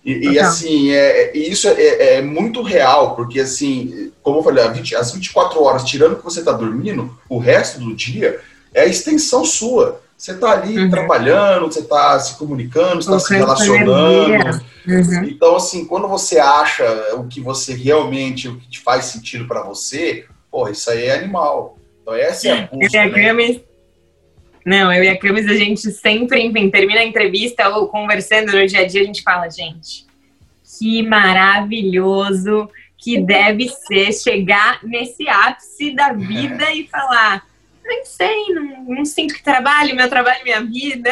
[0.04, 4.42] E, e assim, é, é isso é, é, é, muito real, porque assim, como eu
[4.42, 8.40] falei, as 24 horas, tirando que você está dormindo, o resto do dia
[8.74, 10.01] é a extensão sua.
[10.22, 10.88] Você está ali uhum.
[10.88, 14.62] trabalhando, você está se comunicando, está se relacionando.
[14.86, 15.24] Uhum.
[15.24, 16.84] Então, assim, quando você acha
[17.16, 21.16] o que você realmente, o que te faz sentido para você, pô, isso aí é
[21.16, 21.76] animal.
[22.00, 23.04] Então, essa é a busca.
[23.08, 23.60] Né?
[24.64, 28.64] Não, eu e a Camis, a gente sempre, enfim, termina a entrevista ou conversando no
[28.64, 30.06] dia a dia, a gente fala, gente,
[30.78, 36.76] que maravilhoso que deve ser chegar nesse ápice da vida é.
[36.76, 37.44] e falar,
[37.84, 41.10] nem sei, não, não sinto que trabalho, meu trabalho, minha vida.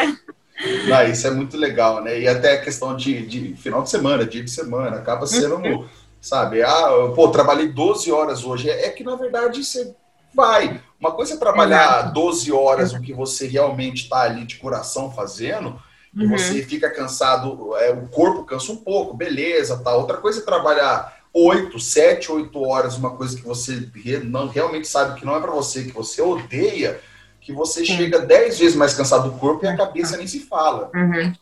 [0.93, 2.19] Ah, isso é muito legal, né?
[2.19, 5.87] E até a questão de, de final de semana, dia de semana, acaba sendo, uhum.
[6.19, 8.69] sabe, ah, pô, trabalhei 12 horas hoje.
[8.69, 9.95] É, é que, na verdade, você
[10.33, 10.79] vai.
[10.99, 12.13] Uma coisa é trabalhar Exato.
[12.13, 15.81] 12 horas o que você realmente está ali de coração fazendo,
[16.13, 16.37] e uhum.
[16.37, 19.95] você fica cansado, é, o corpo cansa um pouco, beleza, tá.
[19.95, 23.87] Outra coisa é trabalhar 8, 7, 8 horas, uma coisa que você
[24.23, 26.99] não realmente sabe que não é para você, que você odeia,
[27.39, 27.97] que você Sim.
[27.97, 30.91] chega 10 vezes mais cansado do corpo e a cabeça nem se fala.
[30.93, 31.33] Uhum.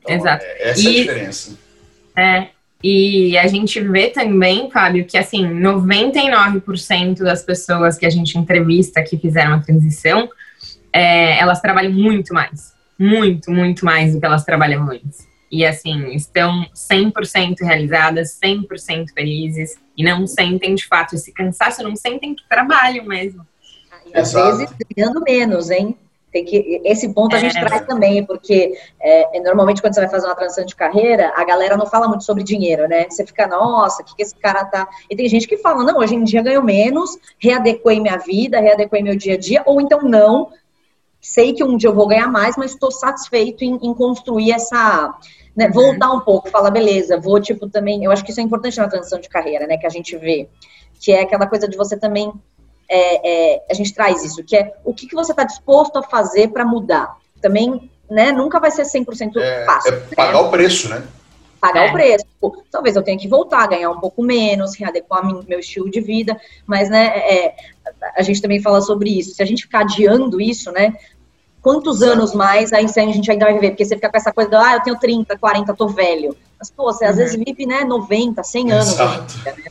[0.00, 0.44] Então, Exato.
[0.44, 1.58] É, essa e, é a diferença.
[2.16, 2.48] É,
[2.82, 9.02] e a gente vê também, Fábio, que assim, 99% das pessoas que a gente entrevista
[9.02, 10.28] que fizeram a transição,
[10.92, 12.74] é, elas trabalham muito mais.
[12.98, 15.26] Muito, muito mais do que elas trabalham antes.
[15.54, 21.94] E assim, estão 100% realizadas, 100% felizes e não sentem de fato esse cansaço, não
[21.94, 23.46] sentem que trabalham mesmo.
[24.04, 24.56] E às Exato.
[24.56, 25.96] vezes ganhando menos, hein?
[26.32, 27.64] Tem que, esse ponto a gente é.
[27.64, 31.76] traz também, porque é, normalmente quando você vai fazer uma transição de carreira, a galera
[31.76, 33.06] não fala muito sobre dinheiro, né?
[33.08, 34.88] Você fica, nossa, o que, que esse cara tá.
[35.08, 39.04] E tem gente que fala, não, hoje em dia ganho menos, readequei minha vida, readequei
[39.04, 40.50] meu dia a dia, ou então não,
[41.24, 45.14] sei que um dia eu vou ganhar mais, mas estou satisfeito em, em, construir essa.
[45.56, 48.04] Né, voltar um pouco, falar, beleza, vou, tipo, também.
[48.04, 49.76] Eu acho que isso é importante na transição de carreira, né?
[49.76, 50.48] Que a gente vê.
[51.00, 52.32] Que é aquela coisa de você também
[52.88, 56.02] é, é, a gente traz isso, que é o que, que você está disposto a
[56.02, 57.16] fazer para mudar.
[57.40, 59.94] Também, né, nunca vai ser 100% é, fácil.
[59.94, 60.38] É pagar né?
[60.38, 61.02] o preço, né?
[61.60, 61.92] Pagar o é.
[61.92, 62.26] preço.
[62.40, 66.38] Pô, talvez eu tenha que voltar, ganhar um pouco menos, readequar meu estilo de vida,
[66.66, 67.54] mas, né, é,
[68.16, 69.34] a gente também fala sobre isso.
[69.34, 70.94] Se a gente ficar adiando isso, né,
[71.64, 73.70] quantos anos mais aí a gente ainda vai viver?
[73.70, 76.36] Porque você fica com essa coisa de, ah, eu tenho 30, 40, tô velho.
[76.58, 77.10] Mas, pô, você uhum.
[77.10, 78.88] às vezes vive, né, 90, 100 anos.
[78.88, 79.34] Exato.
[79.38, 79.64] Vida, né?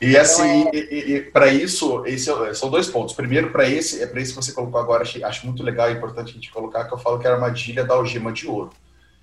[0.00, 1.20] E então, assim, é...
[1.20, 3.14] para isso, esse, é são dois pontos.
[3.14, 5.94] Primeiro, para esse, é para isso que você colocou agora, acho, acho muito legal e
[5.94, 8.70] importante a gente colocar, que eu falo que é a armadilha da algema de ouro.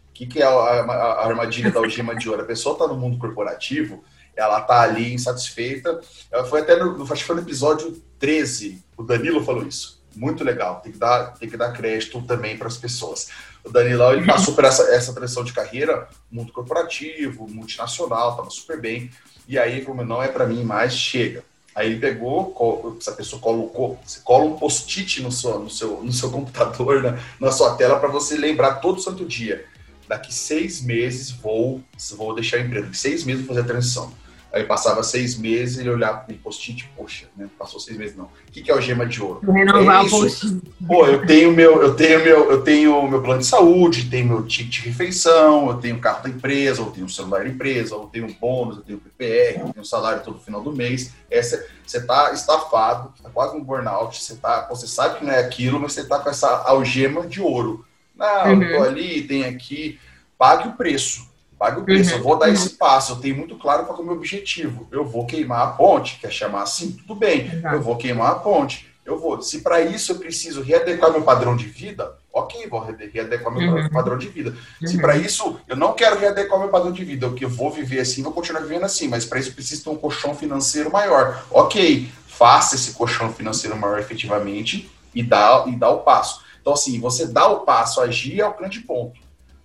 [0.10, 2.44] O que, que é a, a, a armadilha da algema de ouro?
[2.44, 4.02] A pessoa está no mundo corporativo,
[4.38, 6.00] ela está ali insatisfeita.
[6.32, 9.99] Ela foi até no, acho que foi no episódio 13, o Danilo falou isso.
[10.20, 13.30] Muito legal, tem que dar, tem que dar crédito também para as pessoas.
[13.64, 18.82] O Danilão ele passou por essa, essa transição de carreira, mundo corporativo, multinacional, estava super
[18.82, 19.10] bem.
[19.48, 21.42] E aí, como não é para mim mais, chega.
[21.74, 26.12] Aí ele pegou, essa pessoa colocou, você cola um post-it no seu, no, seu, no
[26.12, 29.66] seu computador, na, na sua tela, para você lembrar todo santo dia.
[30.06, 31.82] Daqui seis meses vou,
[32.18, 32.88] vou deixar o emprego.
[32.88, 34.14] Daqui seis meses vou fazer a transição.
[34.52, 37.48] Aí passava seis meses, ele olhava para o post-it, poxa, né?
[37.58, 38.26] Passou seis meses não.
[38.26, 39.40] O que, que é o gema de ouro?
[39.52, 43.42] Renovar é o post Pô, eu tenho meu, eu tenho meu, eu tenho meu plano
[43.42, 47.44] de saúde, tenho meu ticket de refeição, eu tenho carro da empresa, eu tenho celular
[47.44, 51.14] da empresa, eu tenho bônus, eu tenho PPR, eu tenho salário todo final do mês.
[51.30, 55.40] Essa, você tá estafado, tá quase um burnout, você tá, você sabe que não é
[55.40, 57.86] aquilo, mas você tá com essa algema de ouro.
[58.16, 58.64] Não, uhum.
[58.64, 60.00] eu tô ali, tem aqui,
[60.40, 61.29] pague o preço
[61.60, 62.18] Pague o preço, uhum.
[62.18, 64.88] eu vou dar esse passo, eu tenho muito claro qual é o meu objetivo.
[64.90, 67.50] Eu vou queimar a ponte, quer chamar assim, tudo bem.
[67.50, 67.74] Uhum.
[67.74, 68.88] Eu vou queimar a ponte.
[69.06, 69.42] Eu vou.
[69.42, 73.90] Se para isso eu preciso readequar meu padrão de vida, ok, vou readequar meu uhum.
[73.90, 74.56] padrão de vida.
[74.86, 75.22] Se para uhum.
[75.22, 78.32] isso eu não quero readequar meu padrão de vida, eu que vou viver assim, vou
[78.32, 81.44] continuar vivendo assim, mas para isso preciso ter um colchão financeiro maior.
[81.52, 86.42] Ok, faça esse colchão financeiro maior efetivamente e dá, e dá o passo.
[86.62, 89.20] Então, assim, você dá o passo, agir é o grande ponto.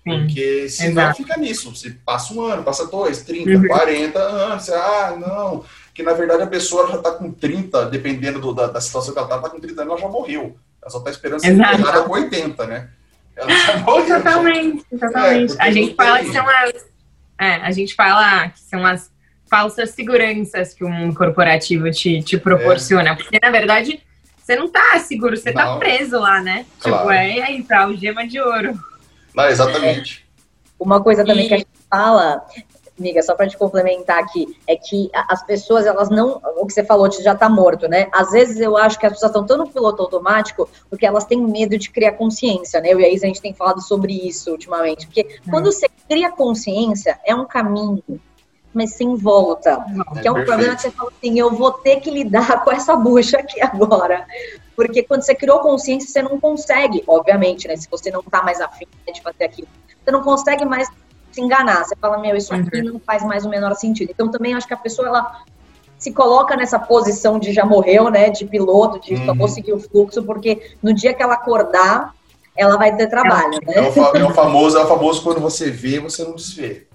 [0.05, 1.17] Porque senão Exato.
[1.17, 1.75] fica nisso.
[1.75, 3.67] Você passa um ano, passa dois, 30, uhum.
[3.67, 4.69] 40 anos.
[4.69, 5.65] ah, não.
[5.95, 9.19] Que na verdade a pessoa já está com 30, dependendo do, da, da, situação que
[9.19, 10.57] ela está, tá com 30 anos, ela já morreu.
[10.83, 12.91] Ela só está esperando ser enterrada com 80, né?
[13.35, 14.17] Ela já morreu.
[14.17, 15.55] Totalmente, totalmente.
[15.59, 16.87] É, a gente fala que são as.
[17.41, 19.11] É, a gente fala que são as
[19.49, 23.11] falsas seguranças que o mundo corporativo te, te proporciona.
[23.11, 23.15] É.
[23.15, 24.03] Porque, na verdade,
[24.37, 25.73] você não tá seguro, você tá não.
[25.75, 26.67] tá preso lá, né?
[26.81, 26.99] Claro.
[26.99, 28.79] Tipo, é aí, tá, o gema de ouro.
[29.35, 30.25] Não, exatamente.
[30.79, 31.49] Uma coisa também e...
[31.49, 32.47] que a gente fala
[32.99, 36.41] amiga, só para te complementar aqui, é que as pessoas, elas não.
[36.57, 38.09] O que você falou já está morto, né?
[38.13, 41.41] Às vezes eu acho que as pessoas estão tão no piloto automático porque elas têm
[41.41, 42.93] medo de criar consciência, né?
[42.93, 45.07] Eu e a Isa, a gente tem falado sobre isso ultimamente.
[45.07, 45.51] Porque hum.
[45.51, 48.03] quando você cria consciência, é um caminho
[48.73, 49.71] mas sem volta.
[50.17, 50.47] É que é um perfeito.
[50.47, 54.27] problema que você fala assim, eu vou ter que lidar com essa bucha aqui agora.
[54.77, 57.77] Porque quando você criou consciência, você não consegue, obviamente, né?
[57.77, 59.69] Se você não tá mais afim de fazer aquilo,
[60.05, 60.89] você não consegue mais
[61.31, 61.85] se enganar.
[61.85, 62.95] Você fala, meu, isso aqui uhum.
[62.95, 64.11] não faz mais o menor sentido.
[64.11, 65.45] Então também acho que a pessoa ela
[65.99, 68.31] se coloca nessa posição de já morreu, né?
[68.31, 69.27] De piloto, de uhum.
[69.27, 72.15] só vou seguir o fluxo, porque no dia que ela acordar,
[72.57, 73.87] ela vai ter trabalho, é, né?
[73.87, 73.93] É o,
[74.35, 76.87] famoso, é o famoso quando você vê, você não desvê.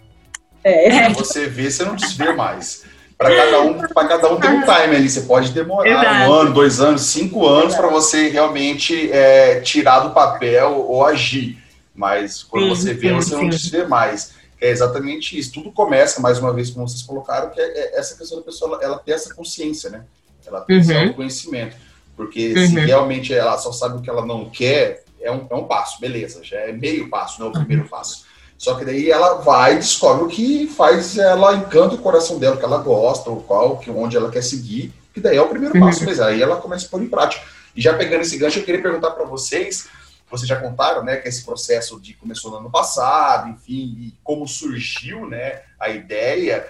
[0.64, 1.06] É.
[1.06, 2.84] Quando você vê, você não desvê mais.
[3.20, 5.10] Para cada um, para cada um tem um time ali.
[5.10, 6.32] Você pode demorar Exato.
[6.32, 11.62] um ano, dois anos, cinco anos para você realmente é, tirar do papel ou agir.
[11.94, 13.44] Mas quando sim, você vê, sim, você sim.
[13.44, 14.32] não se vê mais.
[14.62, 15.52] É exatamente isso.
[15.52, 18.80] Tudo começa, mais uma vez, como vocês colocaram, que é, é essa questão da pessoa,
[18.82, 20.06] ela ter essa consciência, né?
[20.48, 20.80] Ela ter uhum.
[20.80, 21.76] esse conhecimento.
[22.16, 22.68] Porque uhum.
[22.68, 26.00] se realmente ela só sabe o que ela não quer, é um, é um passo,
[26.00, 26.42] beleza.
[26.42, 28.29] Já é meio passo, não é o primeiro passo.
[28.60, 32.58] Só que daí ela vai e descobre o que faz ela encanta o coração dela,
[32.58, 35.80] que ela gosta, o qual, que onde ela quer seguir, que daí é o primeiro
[35.80, 36.06] passo, uhum.
[36.06, 37.44] mas aí ela começa a pôr em prática.
[37.76, 39.88] E já pegando esse gancho, eu queria perguntar para vocês
[40.30, 44.48] vocês já contaram, né, que esse processo de começou no ano passado, enfim, e como
[44.48, 46.68] surgiu, né, a ideia.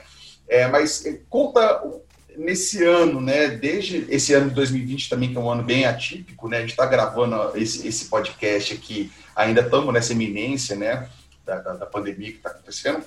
[0.47, 1.83] É, mas eh, conta
[2.37, 6.47] nesse ano, né, desde esse ano de 2020 também, que é um ano bem atípico,
[6.47, 11.09] né, a gente está gravando esse, esse podcast aqui, ainda estamos nessa eminência, né,
[11.49, 13.03] da, da, da pandemia que está acontecendo,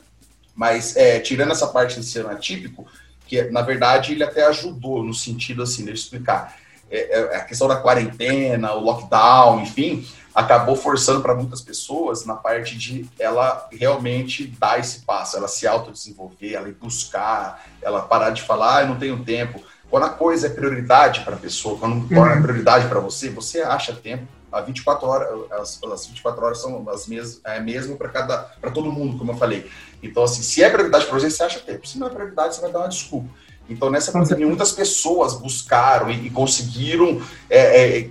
[0.55, 2.87] mas é, tirando essa parte desse ano atípico,
[3.27, 6.57] que na verdade ele até ajudou no sentido assim, de eu explicar,
[6.91, 12.35] é, é a questão da quarentena, o lockdown, enfim, acabou forçando para muitas pessoas na
[12.35, 18.31] parte de ela realmente dar esse passo, ela se autodesenvolver, ela ir buscar, ela parar
[18.31, 19.63] de falar, ah, eu não tenho tempo.
[19.89, 22.09] Quando a coisa é prioridade para a pessoa, quando uhum.
[22.09, 24.27] torna prioridade para você, você acha tempo.
[24.53, 28.71] A 24 horas, as, as 24 horas são as mesmas, é mesmo para cada, para
[28.71, 29.71] todo mundo, como eu falei.
[30.03, 31.87] Então, assim, se é prioridade para você, você acha tempo.
[31.87, 33.29] Se não é prioridade, você vai dar uma desculpa.
[33.69, 38.11] Então, nessa pandemia, muitas pessoas buscaram e, e conseguiram é, é,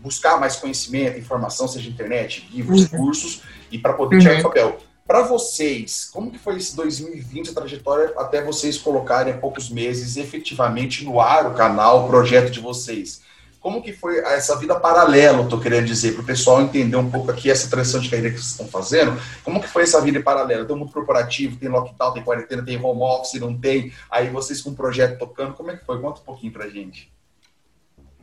[0.00, 2.98] buscar mais conhecimento, informação, seja internet, livros, uhum.
[2.98, 4.40] cursos, e para poder tirar uhum.
[4.40, 4.78] o papel.
[5.06, 10.16] Para vocês, como que foi esse 2020, a trajetória, até vocês colocarem há poucos meses
[10.16, 13.20] efetivamente no ar o canal, o projeto de vocês?
[13.64, 17.30] Como que foi essa vida paralela, estou querendo dizer, para o pessoal entender um pouco
[17.30, 19.18] aqui essa transição de carreira que vocês estão fazendo?
[19.42, 20.66] Como que foi essa vida paralela?
[20.66, 23.90] Tem mundo corporativo, tem lockdown, tem quarentena, tem home office, não tem?
[24.10, 25.98] Aí vocês com o projeto tocando, como é que foi?
[25.98, 27.10] Conta um pouquinho para gente.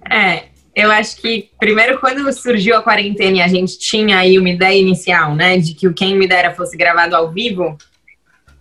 [0.07, 4.49] É, eu acho que, primeiro, quando surgiu a quarentena e a gente tinha aí uma
[4.49, 7.75] ideia inicial, né, de que o Quem Me Dera fosse gravado ao vivo,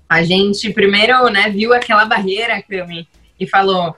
[0.09, 3.07] a gente primeiro, né, viu aquela barreira, Cami,
[3.39, 3.95] e falou,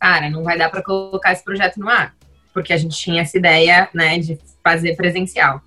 [0.00, 2.14] cara, não vai dar para colocar esse projeto no ar,
[2.52, 5.60] porque a gente tinha essa ideia, né, de fazer presencial.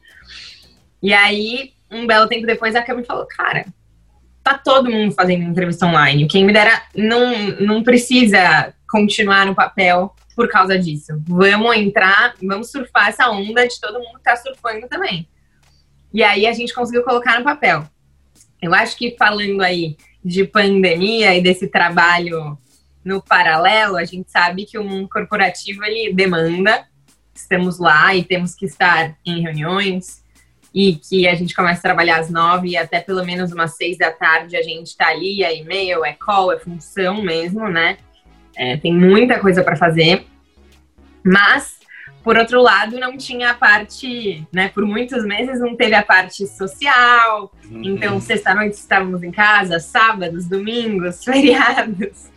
[1.02, 3.66] E aí, um belo tempo depois, a Cami falou, cara,
[4.44, 10.14] tá todo mundo fazendo entrevista online, Quem Me Dera não, não precisa continuar no papel
[10.36, 11.14] por causa disso.
[11.28, 15.28] Vamos entrar, vamos surfar essa onda de todo mundo que tá surfando também.
[16.14, 17.88] E aí a gente conseguiu colocar no papel.
[18.62, 22.58] Eu acho que falando aí de pandemia e desse trabalho
[23.06, 26.88] no paralelo, a gente sabe que o mundo corporativo ele demanda,
[27.36, 30.24] estamos lá e temos que estar em reuniões
[30.74, 33.98] e que a gente começa a trabalhar às nove e até pelo menos umas seis
[33.98, 37.98] da tarde a gente está ali, é e-mail, é call, é função mesmo, né?
[38.58, 40.26] É, tem muita coisa para fazer.
[41.24, 41.75] Mas,
[42.26, 44.70] por outro lado, não tinha a parte, né?
[44.70, 47.54] Por muitos meses não teve a parte social.
[47.70, 47.84] Uhum.
[47.84, 52.32] Então, sexta-noite estávamos em casa, sábados, domingos, feriados.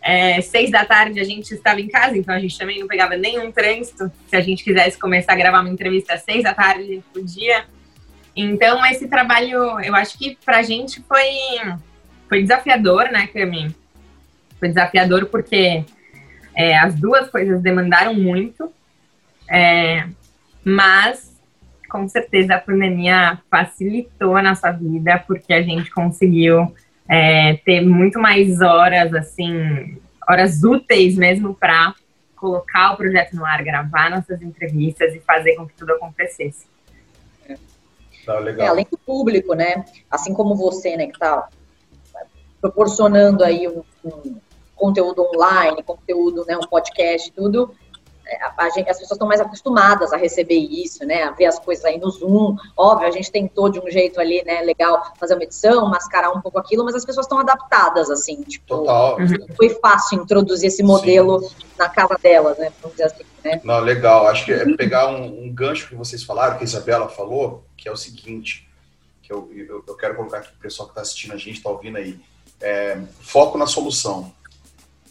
[0.00, 3.14] É, seis da tarde a gente estava em casa, então a gente também não pegava
[3.14, 4.10] nenhum trânsito.
[4.26, 7.04] Se a gente quisesse começar a gravar uma entrevista às seis da tarde, a gente
[7.12, 7.66] podia.
[8.34, 11.76] Então, esse trabalho, eu acho que pra gente foi,
[12.26, 13.76] foi desafiador, né, Cami?
[14.58, 15.84] Foi desafiador porque
[16.56, 18.72] é, as duas coisas demandaram muito,
[19.48, 20.08] é,
[20.64, 21.34] mas
[21.88, 26.74] com certeza a pandemia facilitou a nossa vida porque a gente conseguiu
[27.08, 31.94] é, ter muito mais horas, assim, horas úteis mesmo para
[32.34, 36.66] colocar o projeto no ar, gravar nossas entrevistas e fazer com que tudo acontecesse.
[38.26, 39.84] Tá, é, além do público, né?
[40.10, 41.48] Assim como você, né, que está
[42.60, 44.36] proporcionando aí um, um,
[44.74, 47.74] conteúdo online, conteúdo, né, um podcast, tudo,
[48.26, 51.24] é, a, gente, as pessoas estão mais acostumadas a receber isso, né?
[51.24, 52.56] A ver as coisas aí no Zoom.
[52.76, 56.40] Óbvio, a gente tentou de um jeito ali, né, legal, fazer uma edição, mascarar um
[56.40, 59.18] pouco aquilo, mas as pessoas estão adaptadas, assim, tipo, Total.
[59.56, 61.54] foi fácil introduzir esse modelo Sim.
[61.78, 62.72] na casa delas, né?
[62.80, 63.60] Vamos dizer assim, né?
[63.62, 64.26] Não, legal.
[64.26, 67.88] Acho que é pegar um, um, gancho que vocês falaram, que a Isabela falou, que
[67.88, 68.68] é o seguinte,
[69.22, 71.58] que eu, eu, eu quero colocar aqui para o pessoal que está assistindo a gente,
[71.58, 72.18] está ouvindo aí.
[72.60, 74.32] É, foco na solução.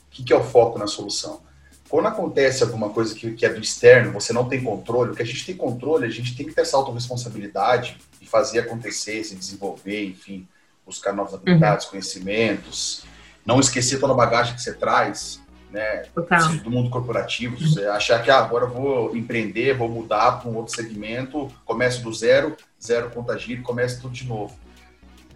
[0.08, 1.42] O que, que é o foco na solução?
[1.90, 5.22] Quando acontece alguma coisa que, que, é do externo, você não tem controle, o que
[5.22, 9.36] a gente tem controle, a gente tem que ter essa autorresponsabilidade e fazer acontecer, se
[9.36, 10.48] desenvolver, enfim,
[10.86, 11.92] buscar novas habilidades, uhum.
[11.92, 13.04] conhecimentos,
[13.46, 16.04] não esquecer toda a bagagem que você traz, né,
[16.64, 17.68] do mundo corporativo, uhum.
[17.68, 22.02] você achar que ah, agora eu vou empreender, vou mudar para um outro segmento, começo
[22.04, 24.56] do zero, zero contagia e começa tudo de novo.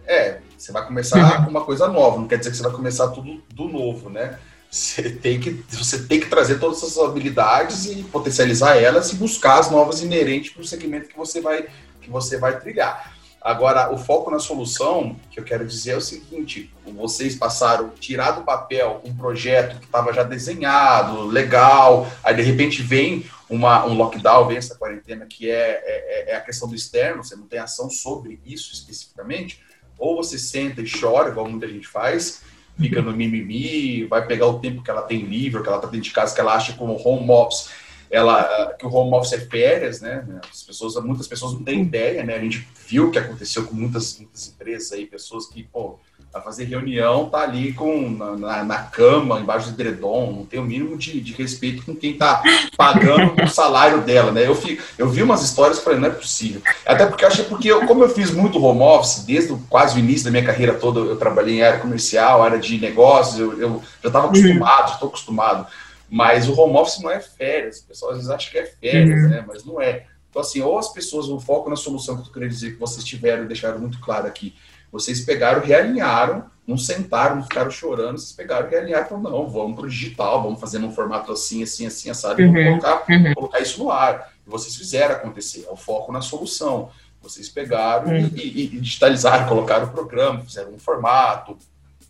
[0.06, 1.44] É, você vai começar uhum.
[1.44, 4.38] com uma coisa nova, não quer dizer que você vai começar tudo do novo, né?
[4.70, 9.58] Você tem que, você tem que trazer todas essas habilidades e potencializar elas e buscar
[9.58, 11.68] as novas inerentes para o segmento que você vai
[12.00, 13.16] que você vai trilhar.
[13.40, 18.32] Agora, o foco na solução, que eu quero dizer é o seguinte: vocês passaram, tirar
[18.32, 23.94] do papel um projeto que estava já desenhado, legal, aí de repente vem uma, um
[23.94, 27.58] lockdown, vem essa quarentena que é, é, é a questão do externo, você não tem
[27.58, 29.62] ação sobre isso especificamente,
[29.96, 32.42] ou você senta e chora, igual muita gente faz,
[32.78, 36.04] fica no mimimi, vai pegar o tempo que ela tem livre, que ela está dentro
[36.08, 37.70] de casa, que ela acha como home office,
[38.10, 40.24] ela, que o home office é férias, né?
[40.50, 42.36] As pessoas, muitas pessoas não têm ideia, né?
[42.36, 45.98] A gente viu o que aconteceu com muitas, muitas empresas aí, pessoas que, pô,
[46.32, 50.64] a fazer reunião, tá ali com, na, na, cama, embaixo do edredom, não tem o
[50.64, 52.42] mínimo de, de respeito com quem tá
[52.76, 54.46] pagando o salário dela, né?
[54.46, 56.60] Eu, fi, eu vi umas histórias e falei, não é possível.
[56.84, 59.96] Até porque eu achei, porque eu, como eu fiz muito home office, desde o, quase
[59.96, 63.58] o início da minha carreira toda, eu trabalhei em área comercial, área de negócios, eu,
[63.58, 65.66] eu já estava acostumado, estou acostumado.
[66.10, 69.22] Mas o home office não é férias, o pessoal às vezes acha que é férias,
[69.22, 69.28] uhum.
[69.28, 69.44] né?
[69.46, 70.06] Mas não é.
[70.30, 73.04] Então, assim, ou as pessoas, o foco na solução que eu queria dizer que vocês
[73.04, 74.54] tiveram e deixaram muito claro aqui,
[74.90, 79.48] vocês pegaram, realinharam, não sentaram, não ficaram chorando, vocês pegaram e realinharam e falaram, não,
[79.48, 83.04] vamos para o digital, vamos fazer num formato assim, assim, assim, assado, uhum, vamos colocar,
[83.08, 83.34] uhum.
[83.34, 84.32] colocar isso no ar.
[84.46, 86.90] E vocês fizeram acontecer, é o foco na solução.
[87.22, 88.30] Vocês pegaram uhum.
[88.34, 91.56] e, e, e digitalizaram, colocaram o programa, fizeram um formato,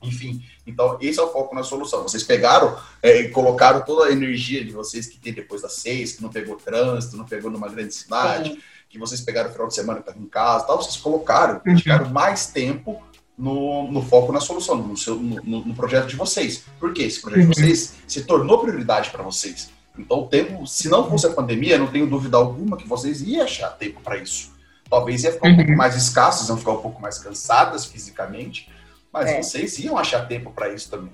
[0.02, 2.02] enfim, então esse é o foco na solução.
[2.02, 6.12] Vocês pegaram é, e colocaram toda a energia de vocês que tem depois das seis,
[6.12, 9.68] que não pegou trânsito, não pegou numa grande cidade, Sim que vocês pegaram o final
[9.68, 11.60] de semana que estava em casa, tal, vocês colocaram, uhum.
[11.64, 13.02] dedicaram mais tempo
[13.36, 16.64] no, no, foco na solução, no, seu, no, no, projeto de vocês.
[16.80, 17.02] Por quê?
[17.02, 17.50] Esse projeto uhum.
[17.50, 19.70] de vocês se tornou prioridade para vocês.
[19.96, 23.44] Então, o tempo, se não fosse a pandemia, não tenho dúvida alguma que vocês iam
[23.44, 24.52] achar tempo para isso.
[24.88, 25.56] Talvez ia ficar um uhum.
[25.56, 28.70] pouco mais escassos, iam ficar um pouco mais cansadas fisicamente,
[29.12, 29.42] mas é.
[29.42, 31.12] vocês iam achar tempo para isso também.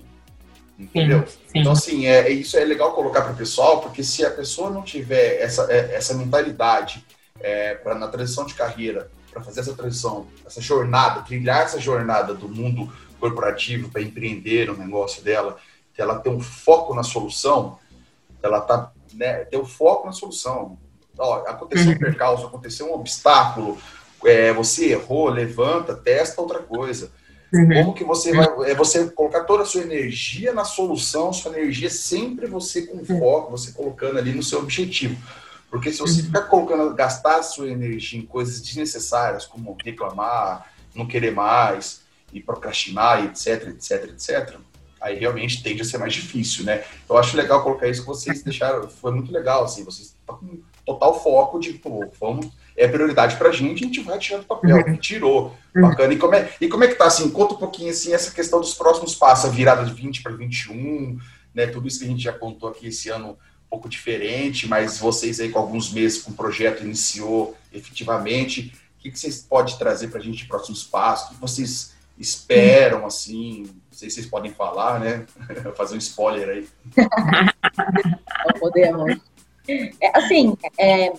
[0.77, 1.25] Entendeu?
[1.25, 1.59] Sim, sim.
[1.59, 4.81] Então, assim, é, isso é legal colocar para o pessoal, porque se a pessoa não
[4.81, 7.04] tiver essa, é, essa mentalidade
[7.45, 12.33] é, para na transição de carreira, para fazer essa transição, essa jornada, trilhar essa jornada
[12.33, 15.57] do mundo corporativo para empreender o negócio dela,
[15.93, 17.77] que ela tem um foco na solução,
[18.41, 20.79] ela tá, né, tem um foco na solução.
[21.19, 21.99] Ó, aconteceu um uhum.
[21.99, 23.77] percalço, aconteceu um obstáculo,
[24.25, 27.11] é, você errou, levanta, testa outra coisa.
[27.53, 27.69] Uhum.
[27.75, 28.71] Como que você vai.
[28.71, 33.19] É você colocar toda a sua energia na solução, sua energia sempre você com uhum.
[33.19, 35.15] foco, você colocando ali no seu objetivo.
[35.75, 41.31] Porque se você ficar colocando, gastar sua energia em coisas desnecessárias, como reclamar, não querer
[41.31, 42.01] mais,
[42.31, 44.57] e procrastinar, etc, etc, etc,
[45.01, 46.85] aí realmente tende a ser mais difícil, né?
[47.03, 50.37] Então, eu acho legal colocar isso que vocês deixaram, foi muito legal, assim, vocês estão
[50.37, 52.47] com total foco de, pô, vamos,
[52.77, 54.95] é prioridade pra gente, a gente vai tirando o papel, uhum.
[54.95, 56.13] tirou, bacana.
[56.13, 58.61] E como, é, e como é que tá, assim, conta um pouquinho, assim, essa questão
[58.61, 61.19] dos próximos passos, a virada de 20 para 21,
[61.53, 63.37] né, tudo isso que a gente já contou aqui esse ano
[63.75, 68.73] pouco diferente, mas vocês aí com alguns meses com o projeto iniciou efetivamente.
[68.97, 71.27] O que, que vocês podem trazer para a gente de próximos passos?
[71.27, 73.63] O que vocês esperam, assim?
[73.63, 75.25] Não sei se vocês podem falar, né?
[75.75, 76.67] Fazer um spoiler aí.
[78.45, 79.17] Não podemos.
[79.67, 81.11] É, assim, é,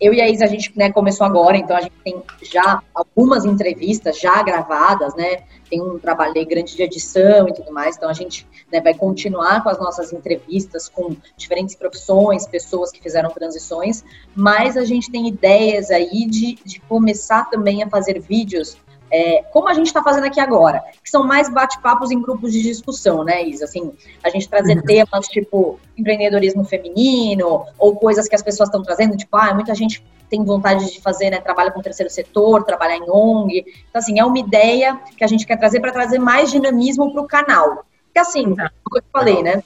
[0.00, 3.44] eu e a Isa, a gente né, começou agora, então a gente tem já algumas
[3.44, 5.42] entrevistas já gravadas, né?
[5.68, 9.62] Tem um trabalho grande de edição e tudo mais, então a gente né, vai continuar
[9.62, 15.28] com as nossas entrevistas com diferentes profissões, pessoas que fizeram transições, mas a gente tem
[15.28, 18.76] ideias aí de, de começar também a fazer vídeos
[19.10, 22.62] é, como a gente está fazendo aqui agora, que são mais bate-papos em grupos de
[22.62, 23.64] discussão, né, Isa?
[23.64, 23.92] Assim,
[24.22, 24.82] a gente trazer uhum.
[24.82, 30.04] temas tipo empreendedorismo feminino, ou coisas que as pessoas estão trazendo, tipo, ah, muita gente
[30.28, 33.64] tem vontade de fazer, né, trabalha com o terceiro setor, trabalhar em ONG.
[33.88, 37.22] Então, assim, é uma ideia que a gente quer trazer para trazer mais dinamismo para
[37.22, 37.84] o canal.
[38.04, 38.70] Porque, assim, tá.
[38.84, 39.62] como eu falei, né,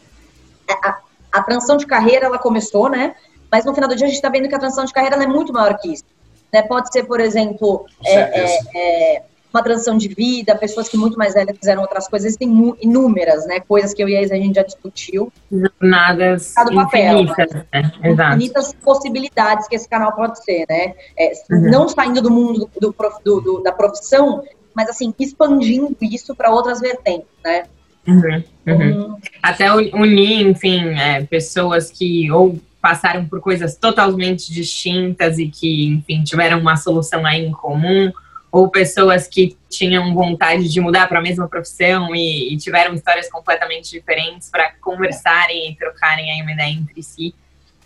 [0.70, 0.98] a,
[1.32, 3.14] a transição de carreira, ela começou, né,
[3.50, 5.26] mas no final do dia a gente está vendo que a transição de carreira é
[5.26, 6.04] muito maior que isso.
[6.52, 6.62] Né?
[6.62, 9.22] Pode ser, por exemplo, é, é, é,
[9.52, 12.48] uma transição de vida, pessoas que muito mais velhas fizeram outras coisas, tem
[12.80, 13.60] inúmeras, né?
[13.60, 15.32] Coisas que eu e a Isa a gente já discutiu.
[15.50, 17.92] Jornadas infinitas, né?
[18.02, 18.36] Exato.
[18.36, 20.94] infinitas possibilidades que esse canal pode ser, né?
[21.18, 21.70] É, uhum.
[21.70, 22.94] Não saindo do mundo do,
[23.24, 24.42] do, do, da profissão,
[24.74, 27.64] mas assim, expandindo isso para outras vertentes, né?
[28.06, 29.16] Uhum, uhum.
[29.42, 36.24] Até unir, enfim, é, pessoas que ou passaram por coisas totalmente distintas e que, enfim,
[36.24, 38.12] tiveram uma solução aí em comum,
[38.52, 43.30] ou pessoas que tinham vontade de mudar para a mesma profissão e, e, tiveram histórias
[43.30, 47.34] completamente diferentes para conversarem e trocarem aí uma ideia entre si.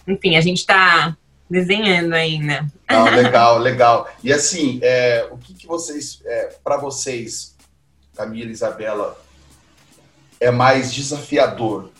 [0.08, 1.16] Enfim, a gente está
[1.48, 2.66] desenhando ainda.
[2.90, 4.10] Não, legal, legal.
[4.24, 7.56] E assim, é, o que, que vocês, é, para vocês,
[8.16, 9.16] Camila e Isabela,
[10.40, 11.92] é mais desafiador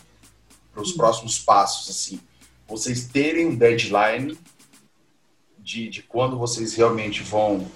[0.72, 2.20] para os próximos passos, assim?
[2.66, 4.36] Vocês terem um deadline
[5.56, 7.70] de, de quando vocês realmente vão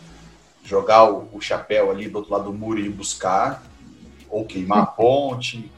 [0.70, 3.60] jogar o, o, chapéu ali do outro lado do muro e buscar,
[4.28, 5.68] ou queimar a ponte,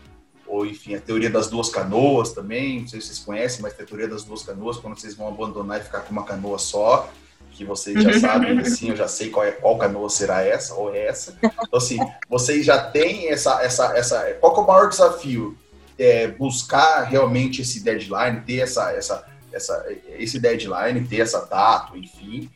[0.47, 3.87] ou enfim, a teoria das duas canoas também, não sei se vocês conhecem, mas a
[3.87, 7.11] teoria das duas canoas, quando vocês vão abandonar e ficar com uma canoa só,
[7.53, 10.95] que vocês já sabem, assim, eu já sei qual, é, qual canoa será essa ou
[10.95, 11.39] essa.
[11.43, 14.23] Então, assim, vocês já têm essa, essa, essa.
[14.41, 15.57] Qual é o maior desafio?
[15.99, 19.87] É buscar realmente esse deadline, ter essa, essa, essa,
[20.19, 22.51] esse deadline, ter essa data, enfim,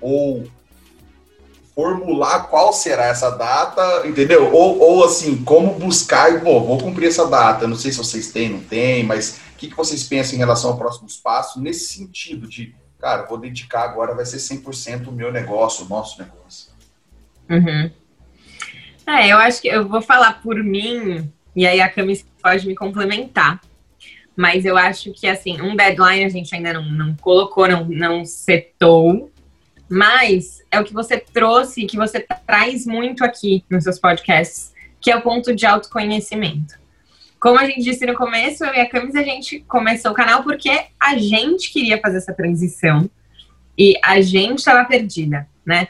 [0.00, 0.48] ou
[1.76, 4.50] formular qual será essa data, entendeu?
[4.50, 7.66] Ou, ou assim, como buscar e, pô, vou cumprir essa data.
[7.66, 10.70] Não sei se vocês têm, não têm, mas o que, que vocês pensam em relação
[10.70, 15.30] ao próximo passo nesse sentido de, cara, vou dedicar agora, vai ser 100% o meu
[15.30, 16.70] negócio, o nosso negócio.
[17.50, 17.90] Uhum.
[19.06, 22.74] É, eu acho que eu vou falar por mim, e aí a Camis pode me
[22.74, 23.60] complementar.
[24.34, 28.24] Mas eu acho que, assim, um deadline a gente ainda não, não colocou, não, não
[28.24, 29.30] setou,
[29.88, 35.10] mas é o que você trouxe, que você traz muito aqui nos seus podcasts, que
[35.10, 36.78] é o ponto de autoconhecimento.
[37.38, 40.42] Como a gente disse no começo, eu e a Camis, a gente começou o canal
[40.42, 43.08] porque a gente queria fazer essa transição
[43.78, 45.88] e a gente estava perdida, né?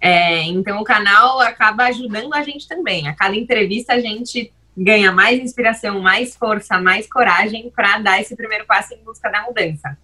[0.00, 3.08] É, então o canal acaba ajudando a gente também.
[3.08, 8.36] A cada entrevista a gente ganha mais inspiração, mais força, mais coragem para dar esse
[8.36, 9.98] primeiro passo em busca da mudança.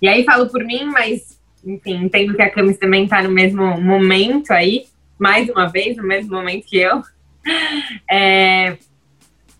[0.00, 3.80] E aí falo por mim, mas enfim, entendo que a Camis também está no mesmo
[3.80, 4.86] momento aí,
[5.18, 7.02] mais uma vez, no mesmo momento que eu,
[8.10, 8.76] é,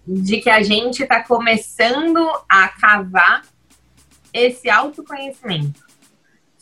[0.07, 3.43] de que a gente está começando a cavar
[4.33, 5.81] esse autoconhecimento,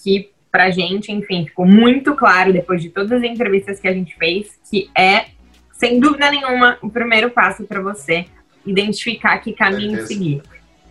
[0.02, 4.16] que pra gente, enfim, ficou muito claro depois de todas as entrevistas que a gente
[4.16, 5.26] fez, que é,
[5.72, 8.26] sem dúvida nenhuma, o primeiro passo para você
[8.66, 10.42] identificar que caminho seguir.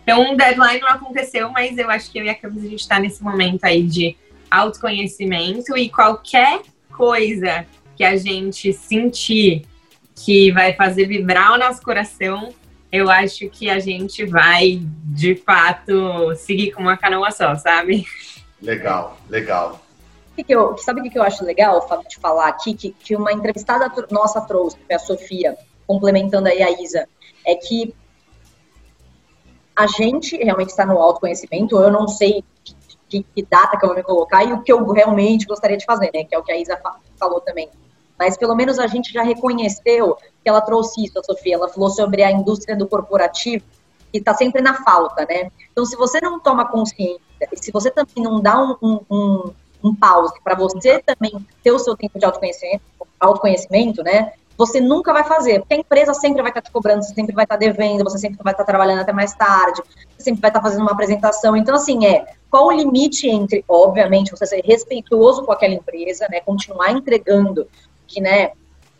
[0.02, 2.80] Então, um deadline não aconteceu, mas eu acho que eu e a Camis, a gente
[2.80, 4.16] está nesse momento aí de
[4.50, 6.62] autoconhecimento e qualquer
[6.96, 9.66] coisa que a gente sentir
[10.14, 12.52] que vai fazer vibrar o nosso coração,
[12.92, 18.04] eu acho que a gente vai, de fato, seguir com uma canoa só, sabe?
[18.60, 19.80] Legal, legal.
[20.36, 22.74] Que que eu, sabe o que eu acho legal, Fábio, de falar aqui?
[22.74, 27.06] Que, que uma entrevistada nossa trouxe, que é a Sofia, complementando aí a Isa,
[27.46, 27.94] é que
[29.74, 32.44] a gente realmente está no autoconhecimento, eu não sei
[33.18, 36.10] que, data que eu vou me colocar e o que eu realmente gostaria de fazer,
[36.14, 36.24] né?
[36.24, 36.80] Que é o que a Isa
[37.18, 37.68] falou também.
[38.18, 41.54] Mas pelo menos a gente já reconheceu que ela trouxe isso, a Sofia.
[41.54, 43.64] Ela falou sobre a indústria do corporativo,
[44.12, 45.50] que está sempre na falta, né?
[45.72, 47.20] Então, se você não toma consciência,
[47.54, 49.50] se você também não dá um, um, um,
[49.82, 51.32] um pause para você também
[51.62, 52.82] ter o seu tempo de autoconhecimento,
[53.18, 54.32] autoconhecimento, né?
[54.60, 57.44] Você nunca vai fazer, porque a empresa sempre vai estar te cobrando, você sempre vai
[57.44, 59.80] estar devendo, você sempre vai estar trabalhando até mais tarde,
[60.14, 61.56] você sempre vai estar fazendo uma apresentação.
[61.56, 66.40] Então, assim, é qual o limite entre, obviamente, você ser respeituoso com aquela empresa, né,
[66.40, 67.66] continuar entregando
[68.06, 68.50] que, né,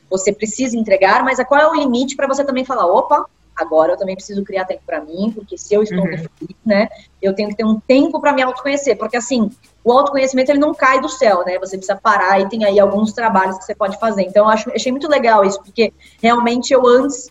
[0.09, 3.99] você precisa entregar, mas qual é o limite para você também falar, opa, agora eu
[3.99, 6.07] também preciso criar tempo para mim, porque se eu estou uhum.
[6.07, 6.89] feliz, né,
[7.21, 9.51] eu tenho que ter um tempo para me autoconhecer, porque assim,
[9.85, 11.59] o autoconhecimento ele não cai do céu, né?
[11.59, 14.23] Você precisa parar e tem aí alguns trabalhos que você pode fazer.
[14.23, 17.31] Então, eu acho, achei muito legal isso, porque realmente eu antes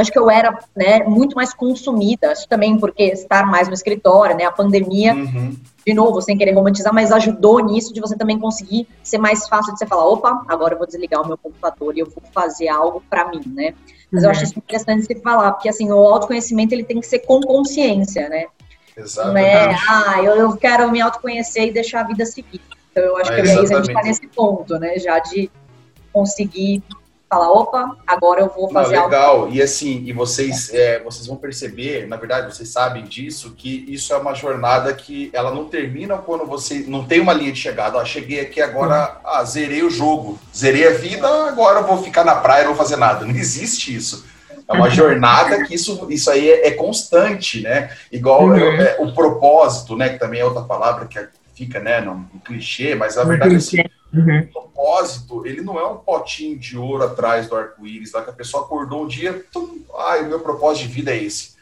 [0.00, 4.36] acho que eu era né, muito mais consumida, acho também porque estar mais no escritório,
[4.36, 4.44] né?
[4.44, 5.56] A pandemia, uhum.
[5.86, 9.72] de novo, sem querer romantizar, mas ajudou nisso de você também conseguir ser mais fácil
[9.72, 12.68] de você falar, opa, agora eu vou desligar o meu computador e eu vou fazer
[12.68, 13.74] algo para mim, né?
[14.10, 14.28] Mas uhum.
[14.28, 17.40] eu acho isso interessante você falar, porque assim, o autoconhecimento ele tem que ser com
[17.40, 18.46] consciência, né?
[18.96, 19.44] Exatamente.
[19.44, 22.60] Não é, ah, eu, eu quero me autoconhecer e deixar a vida seguir.
[22.90, 24.98] Então, eu acho é, que a gente está nesse ponto, né?
[24.98, 25.50] Já de
[26.12, 26.82] conseguir
[27.28, 29.40] falar, opa, agora eu vou fazer Não, legal.
[29.40, 29.52] algo.
[29.52, 34.14] E assim, e vocês, é, vocês vão perceber, na verdade, vocês sabem disso, que isso
[34.14, 37.98] é uma jornada que ela não termina quando você não tem uma linha de chegada.
[37.98, 42.24] Ó, cheguei aqui agora, ah, zerei o jogo, zerei a vida, agora eu vou ficar
[42.24, 43.26] na praia, não vou fazer nada.
[43.26, 44.24] Não existe isso.
[44.68, 47.90] É uma jornada que isso, isso aí é, é constante, né?
[48.10, 48.56] Igual uhum.
[48.56, 50.08] é, o propósito, né?
[50.08, 51.18] Que também é outra palavra que
[51.54, 52.00] fica, né?
[52.00, 54.40] No, no clichê, mas a verdade é assim, Uhum.
[54.40, 58.32] O propósito, ele não é um potinho de ouro atrás do arco-íris, lá que a
[58.32, 61.54] pessoa acordou um dia, tum, ai, o meu propósito de vida é esse.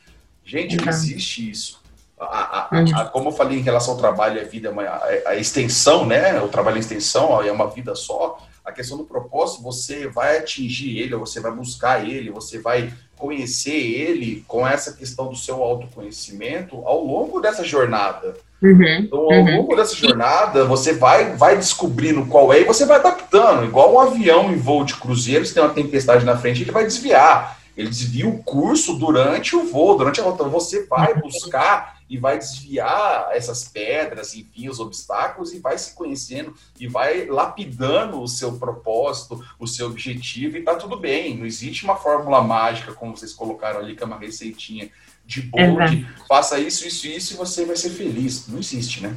[0.45, 0.85] Gente, uhum.
[0.85, 1.83] não existe isso.
[2.19, 2.97] A, a, uhum.
[2.97, 4.73] a, como eu falei em relação ao trabalho e a vida,
[5.07, 6.41] é a, extensão, né?
[6.41, 8.39] O trabalho em extensão é uma vida só.
[8.65, 13.77] A questão do propósito, você vai atingir ele, você vai buscar ele, você vai conhecer
[13.77, 18.35] ele com essa questão do seu autoconhecimento ao longo dessa jornada.
[18.63, 19.57] Uhum, então, ao uhum.
[19.59, 23.65] longo dessa jornada, você vai, vai descobrindo qual é e você vai adaptando.
[23.65, 26.85] Igual um avião em voo de cruzeiro, se tem uma tempestade na frente, ele vai
[26.85, 27.59] desviar.
[27.77, 30.45] Ele desvia o curso durante o voo, durante a rota.
[30.45, 31.21] Você vai uhum.
[31.21, 37.27] buscar e vai desviar essas pedras, enfim, os obstáculos, e vai se conhecendo e vai
[37.27, 41.37] lapidando o seu propósito, o seu objetivo, e tá tudo bem.
[41.37, 44.91] Não existe uma fórmula mágica, como vocês colocaram ali, que é uma receitinha
[45.27, 48.47] de bolo, de faça isso, isso, isso, e você vai ser feliz.
[48.49, 49.17] Não existe, né?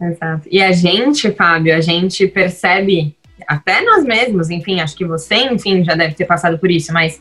[0.00, 0.48] Exato.
[0.50, 3.14] E a gente, Fábio, a gente percebe,
[3.46, 7.20] até nós mesmos, enfim, acho que você, enfim, já deve ter passado por isso, mas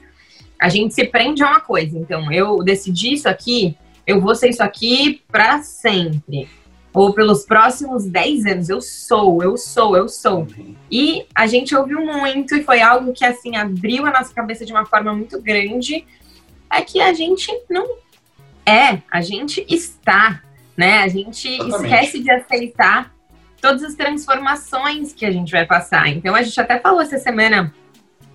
[0.59, 1.97] a gente se prende a uma coisa.
[1.97, 3.75] Então, eu decidi isso aqui,
[4.09, 6.49] eu vou ser isso aqui para sempre.
[6.91, 10.47] Ou pelos próximos 10 anos, eu sou, eu sou, eu sou.
[10.89, 14.73] E a gente ouviu muito e foi algo que, assim, abriu a nossa cabeça de
[14.73, 16.03] uma forma muito grande.
[16.71, 17.97] É que a gente não
[18.65, 20.41] é, a gente está,
[20.75, 21.03] né?
[21.03, 21.83] A gente Exatamente.
[21.83, 23.13] esquece de aceitar
[23.61, 26.07] todas as transformações que a gente vai passar.
[26.07, 27.71] Então, a gente até falou essa semana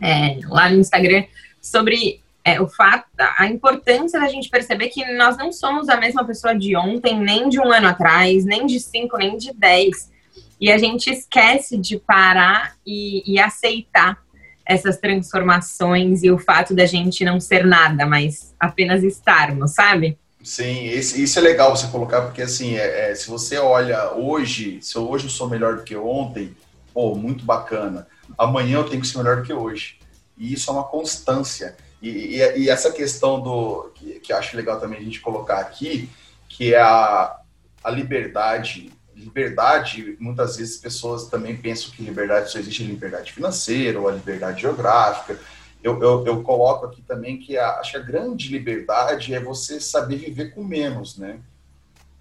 [0.01, 1.25] é, lá no Instagram
[1.61, 3.07] sobre é, o fato,
[3.39, 7.49] a importância da gente perceber que nós não somos a mesma pessoa de ontem, nem
[7.49, 10.13] de um ano atrás, nem de cinco, nem de dez.
[10.61, 14.23] E a gente esquece de parar e, e aceitar
[14.67, 20.19] essas transformações e o fato da gente não ser nada, mas apenas estarmos, sabe?
[20.43, 24.79] Sim, esse, isso é legal você colocar, porque assim, é, é, se você olha hoje,
[24.83, 26.55] se hoje eu sou melhor do que ontem,
[26.93, 28.07] pô, muito bacana.
[28.37, 29.99] Amanhã eu tenho que ser melhor do que hoje.
[30.37, 31.77] E isso é uma constância.
[32.09, 36.11] E, e, e essa questão do que, que acho legal também a gente colocar aqui,
[36.49, 37.41] que é a,
[37.83, 38.93] a liberdade.
[39.15, 44.13] Liberdade, muitas vezes as pessoas também pensam que liberdade só existe liberdade financeira ou a
[44.13, 45.39] liberdade geográfica
[45.85, 49.79] eu, eu, eu, coloco aqui também que a, acho que a grande liberdade é você
[49.79, 51.41] saber viver com menos, né?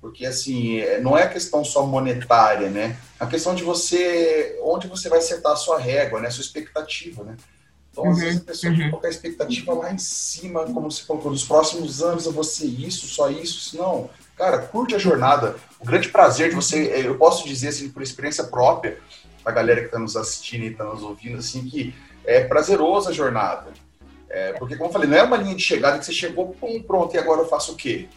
[0.01, 2.97] Porque, assim, é, não é questão só monetária, né?
[3.17, 6.27] A questão de você, onde você vai setar a sua régua, né?
[6.27, 7.37] A sua expectativa, né?
[7.93, 8.89] Então, às uhum, vezes a pessoa uhum.
[8.89, 12.65] coloca a expectativa lá em cima, como se colocou, nos próximos anos eu vou ser
[12.65, 14.09] isso, só isso, não.
[14.35, 15.55] Cara, curte a jornada.
[15.79, 18.97] O grande prazer de você, é, eu posso dizer, assim, por experiência própria,
[19.45, 21.93] a galera que está nos assistindo e está nos ouvindo, assim, que
[22.25, 23.67] é prazerosa a jornada.
[24.27, 26.81] É, porque, como eu falei, não é uma linha de chegada que você chegou, pum,
[26.81, 28.07] pronto, e agora eu faço o quê?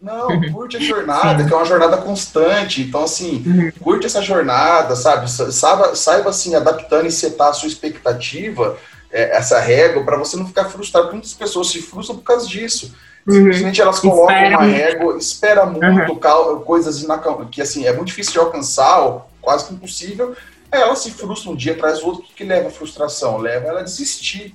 [0.00, 0.50] Não, uhum.
[0.50, 2.80] curte a jornada, que é uma jornada constante.
[2.80, 3.70] Então, assim, uhum.
[3.82, 5.30] curte essa jornada, sabe?
[5.30, 8.78] Saiba, saiba assim, adaptando e setar a sua expectativa,
[9.12, 11.10] é, essa régua, para você não ficar frustrado.
[11.10, 12.94] Muitas pessoas se frustram por causa disso.
[13.26, 13.34] Uhum.
[13.34, 16.60] Simplesmente elas colocam espera uma régua, espera muito, uhum.
[16.60, 17.04] coisas
[17.50, 20.34] que assim, é muito difícil de alcançar, quase que impossível,
[20.72, 22.22] ela se frustra um dia atrás do outro.
[22.22, 23.38] O que, leva à frustração?
[23.38, 24.54] Leva ela a desistir.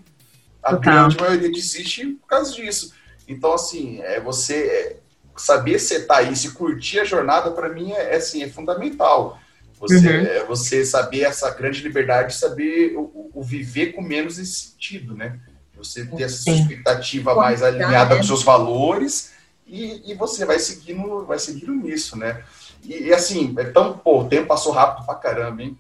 [0.64, 0.94] A Total.
[0.94, 2.94] grande maioria desiste por causa disso.
[3.28, 4.96] Então, assim, é você é,
[5.36, 9.38] saber setar isso e curtir a jornada, para mim, é, é, assim, é fundamental.
[9.80, 10.26] Você, uhum.
[10.26, 15.40] é, você saber essa grande liberdade, saber o, o, viver com menos esse sentido, né?
[15.78, 19.34] Você ter essa expectativa mais alinhada com seus valores
[19.68, 22.44] e, e, você vai seguindo, vai seguindo nisso, né?
[22.84, 25.78] E, e assim, é tão, pô, o tempo passou rápido pra caramba, hein?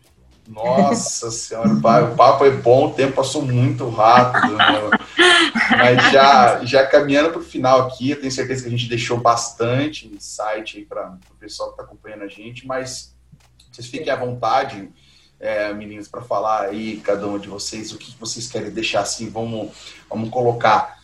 [0.47, 4.55] Nossa senhora, o papo é bom, o tempo passou muito rápido.
[4.55, 4.65] Né?
[5.71, 9.17] Mas já, já caminhando para o final aqui, eu tenho certeza que a gente deixou
[9.17, 13.14] bastante insight aí para o pessoal que está acompanhando a gente, mas
[13.75, 14.89] vocês fiquem à vontade,
[15.39, 19.29] é, meninos, para falar aí, cada um de vocês, o que vocês querem deixar assim,
[19.29, 19.71] vamos,
[20.09, 20.99] vamos colocar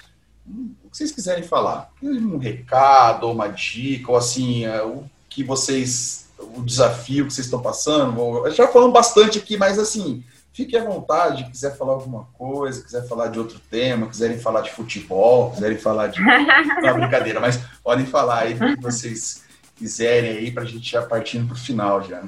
[0.84, 1.92] o que vocês quiserem falar.
[2.02, 6.22] Um recado, uma dica, ou assim, é, o que vocês
[6.56, 8.50] o desafio que vocês estão passando.
[8.52, 13.28] Já falamos bastante aqui, mas assim, fique à vontade, quiser falar alguma coisa, quiser falar
[13.28, 16.20] de outro tema, quiserem falar de futebol, quiserem falar de.
[16.82, 19.44] Não, brincadeira, mas podem falar aí o que vocês
[19.76, 22.24] quiserem aí para a gente já partindo para o final já.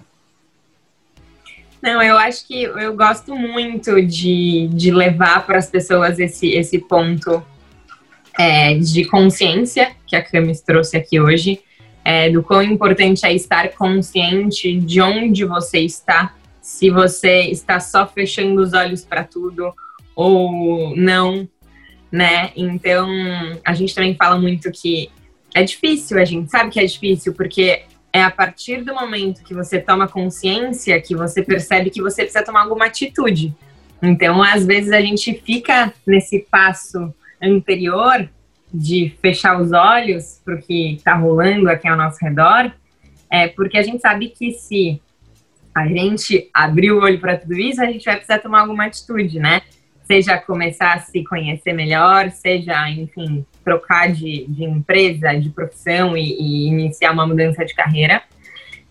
[1.83, 6.79] Não, eu acho que eu gosto muito de, de levar para as pessoas esse, esse
[6.79, 7.45] ponto
[8.39, 11.59] é, de consciência que a Camis trouxe aqui hoje,
[12.05, 18.07] é, do quão importante é estar consciente de onde você está, se você está só
[18.07, 19.73] fechando os olhos para tudo
[20.15, 21.45] ou não,
[22.09, 22.53] né?
[22.55, 23.09] Então,
[23.65, 25.09] a gente também fala muito que
[25.53, 27.83] é difícil, a gente sabe que é difícil, porque
[28.13, 32.45] é a partir do momento que você toma consciência que você percebe que você precisa
[32.45, 33.53] tomar alguma atitude.
[34.01, 37.11] Então, às vezes, a gente fica nesse passo
[37.41, 38.29] anterior
[38.71, 42.71] de fechar os olhos para o que está rolando aqui ao nosso redor,
[43.29, 45.01] é porque a gente sabe que se
[45.73, 49.39] a gente abrir o olho para tudo isso, a gente vai precisar tomar alguma atitude,
[49.39, 49.61] né?
[50.05, 56.21] Seja começar a se conhecer melhor, seja, enfim, trocar de, de empresa, de profissão e,
[56.21, 58.21] e iniciar uma mudança de carreira.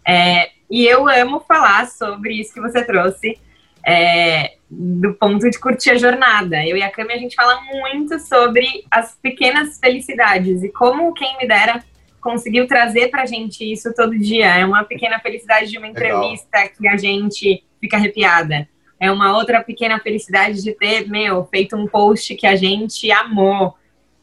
[0.06, 3.38] É, e eu amo falar sobre isso que você trouxe,
[3.86, 6.64] é, do ponto de curtir a jornada.
[6.66, 11.36] Eu e a Cami, a gente fala muito sobre as pequenas felicidades e como quem
[11.38, 11.82] me dera
[12.22, 14.46] conseguiu trazer pra gente isso todo dia.
[14.56, 16.74] É uma pequena felicidade de uma entrevista Legal.
[16.78, 18.68] que a gente fica arrepiada.
[18.98, 23.74] É uma outra pequena felicidade de ter, meu, feito um post que a gente amou.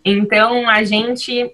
[0.04, 1.54] Então a gente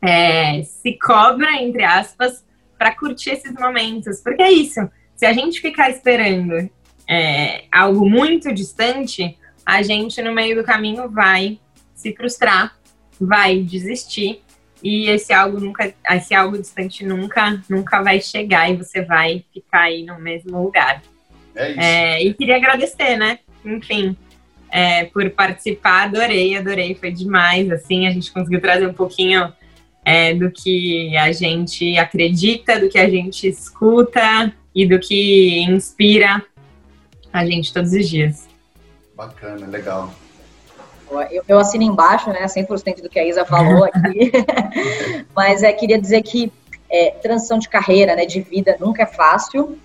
[0.00, 2.44] é, se cobra, entre aspas,
[2.78, 4.20] para curtir esses momentos.
[4.20, 4.80] Porque é isso.
[5.14, 6.68] Se a gente ficar esperando
[7.08, 11.60] é, algo muito distante, a gente no meio do caminho vai
[11.94, 12.76] se frustrar,
[13.20, 14.42] vai desistir
[14.82, 19.82] e esse algo nunca, esse algo distante nunca, nunca vai chegar e você vai ficar
[19.82, 21.00] aí no mesmo lugar.
[21.54, 21.80] É isso.
[21.80, 23.38] É, e queria agradecer, né?
[23.64, 24.16] Enfim,
[24.72, 27.70] é, por participar, adorei, adorei, foi demais.
[27.70, 29.52] Assim, a gente conseguiu trazer um pouquinho
[30.02, 36.42] é, do que a gente acredita, do que a gente escuta e do que inspira
[37.30, 38.48] a gente todos os dias.
[39.14, 40.12] Bacana, legal.
[41.30, 44.32] Eu, eu assino embaixo, né, 100% do que a Isa falou aqui,
[45.36, 46.50] mas é, queria dizer que
[46.90, 49.78] é, transição de carreira, né, de vida, nunca é fácil,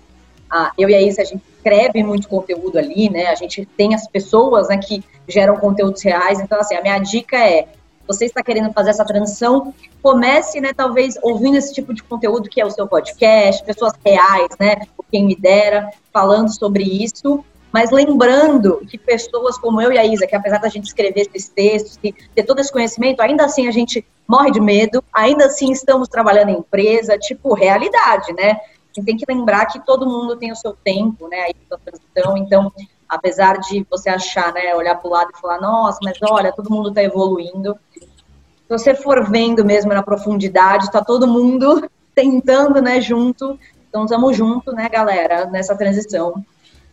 [0.50, 3.26] ah, eu e a Isa, a gente escreve muito conteúdo ali, né?
[3.26, 6.40] A gente tem as pessoas né, que geram conteúdos reais.
[6.40, 7.66] Então, assim, a minha dica é:
[8.06, 12.60] você está querendo fazer essa transição, comece, né, talvez, ouvindo esse tipo de conteúdo que
[12.60, 14.76] é o seu podcast, pessoas reais, né?
[15.10, 17.44] Quem me dera, falando sobre isso.
[17.70, 21.50] Mas lembrando que pessoas como eu e a Isa, que apesar da gente escrever esses
[21.50, 26.08] textos, ter todo esse conhecimento, ainda assim a gente morre de medo, ainda assim estamos
[26.08, 28.58] trabalhando em empresa, tipo, realidade, né?
[28.98, 32.36] Gente tem que lembrar que todo mundo tem o seu tempo, né, aí da transição,
[32.36, 32.72] então,
[33.08, 36.70] apesar de você achar, né, olhar para o lado e falar, nossa, mas olha, todo
[36.70, 43.00] mundo está evoluindo, se você for vendo mesmo na profundidade, está todo mundo tentando, né,
[43.00, 46.44] junto, então estamos juntos, né, galera, nessa transição.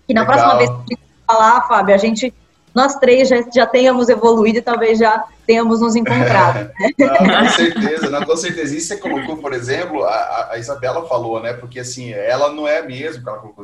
[0.08, 0.36] E na Legal.
[0.36, 0.98] próxima vez que
[1.28, 2.34] falar, Fábio, a gente
[2.76, 6.72] nós três já, já tenhamos evoluído e talvez já tenhamos nos encontrado.
[6.80, 6.90] Né?
[6.98, 8.76] Não, com certeza, não, com certeza.
[8.76, 11.54] Isso você colocou, por exemplo, a, a, Isabela falou, né?
[11.54, 13.24] Porque assim, ela não é mesmo,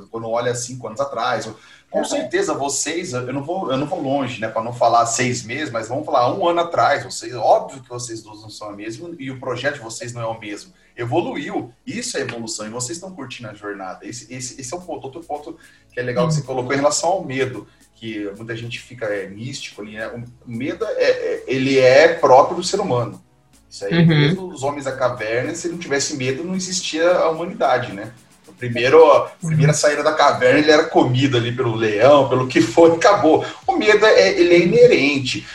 [0.09, 1.49] quando olha cinco anos atrás.
[1.89, 4.47] Com certeza, vocês, eu não vou, eu não vou longe, né?
[4.47, 7.03] Para não falar seis meses, mas vamos falar um ano atrás.
[7.03, 10.21] Vocês, óbvio que vocês dois não são a mesma e o projeto de vocês não
[10.21, 10.71] é o mesmo.
[11.01, 14.05] Evoluiu, isso é evolução e vocês estão curtindo a jornada.
[14.05, 15.57] Esse, esse, esse é um ponto, outro ponto
[15.91, 17.67] que é legal que você colocou em relação ao medo
[18.01, 20.07] que muita gente fica é, místico ali, né?
[20.07, 23.21] O medo é, é, ele é próprio do ser humano.
[23.69, 24.07] Isso aí, uhum.
[24.07, 28.11] mesmo os homens da caverna, se não tivesse medo, não existia a humanidade, né?
[28.47, 32.59] O primeiro, a primeira saída da caverna, ele era comido ali pelo leão, pelo que
[32.59, 33.45] foi, acabou.
[33.67, 35.47] O medo é, ele é inerente.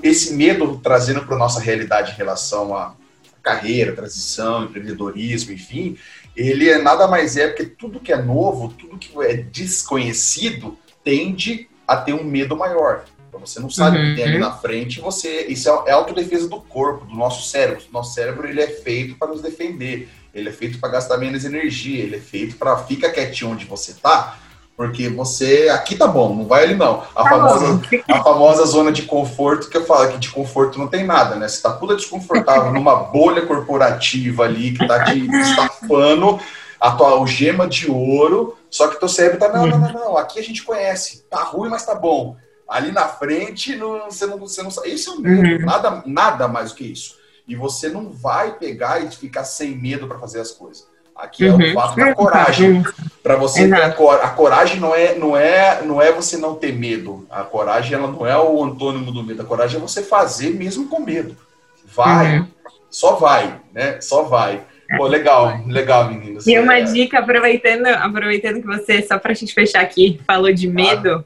[0.00, 2.94] Esse medo trazendo para nossa realidade em relação a
[3.42, 5.96] carreira, transição, empreendedorismo, enfim,
[6.36, 11.68] ele é nada mais é porque tudo que é novo, tudo que é desconhecido, tende
[11.86, 13.04] a ter um medo maior.
[13.28, 14.04] Então, você não sabe uhum.
[14.04, 14.40] o que tem ali uhum.
[14.40, 17.82] na frente, você isso é, é autodefesa do corpo, do nosso cérebro.
[17.88, 21.44] O nosso cérebro ele é feito para nos defender, ele é feito para gastar menos
[21.44, 24.38] energia, ele é feito para fica quietinho onde você tá,
[24.80, 27.02] porque você aqui tá bom, não vai ali não.
[27.14, 30.88] A, tá famosa, a famosa zona de conforto que eu falo que de conforto não
[30.88, 31.46] tem nada, né?
[31.46, 36.40] Você tá toda desconfortável numa bolha corporativa ali que tá te estafando
[36.80, 40.38] a tua algema de ouro, só que teu cérebro tá, não, não, não, não, aqui
[40.38, 42.38] a gente conhece, tá ruim, mas tá bom.
[42.66, 44.94] Ali na frente, não, você, não, você não sabe.
[44.94, 45.58] Isso é um uhum.
[45.66, 47.18] nada, nada mais do que isso.
[47.46, 50.88] E você não vai pegar e ficar sem medo para fazer as coisas.
[51.20, 51.74] Aqui é o uhum.
[51.74, 52.82] fato da coragem.
[53.22, 56.54] Para você ter a, cor, a coragem não é, não é, não é você não
[56.54, 57.26] ter medo.
[57.30, 59.42] A coragem ela não é o antônimo do medo.
[59.42, 61.36] A coragem é você fazer mesmo com medo.
[61.84, 62.46] Vai, uhum.
[62.88, 64.00] só vai, né?
[64.00, 64.62] Só vai.
[64.96, 66.46] Pô, legal, legal, meninas.
[66.46, 66.82] E uma é...
[66.82, 71.24] dica, aproveitando, aproveitando que você, só pra gente fechar aqui, falou de medo.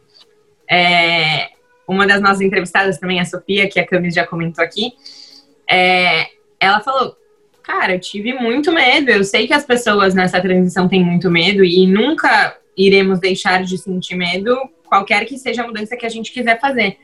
[0.70, 1.48] É,
[1.86, 4.92] uma das nossas entrevistadas também, a Sofia, que a Camis já comentou aqui,
[5.70, 6.26] é,
[6.58, 7.16] ela falou,
[7.64, 9.10] cara, eu tive muito medo.
[9.10, 13.78] Eu sei que as pessoas nessa transição têm muito medo e nunca iremos deixar de
[13.78, 16.98] sentir medo, qualquer que seja a mudança que a gente quiser fazer.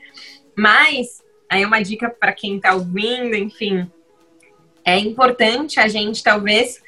[0.55, 3.89] Mas, aí uma dica para quem está ouvindo, enfim,
[4.85, 6.81] é importante a gente talvez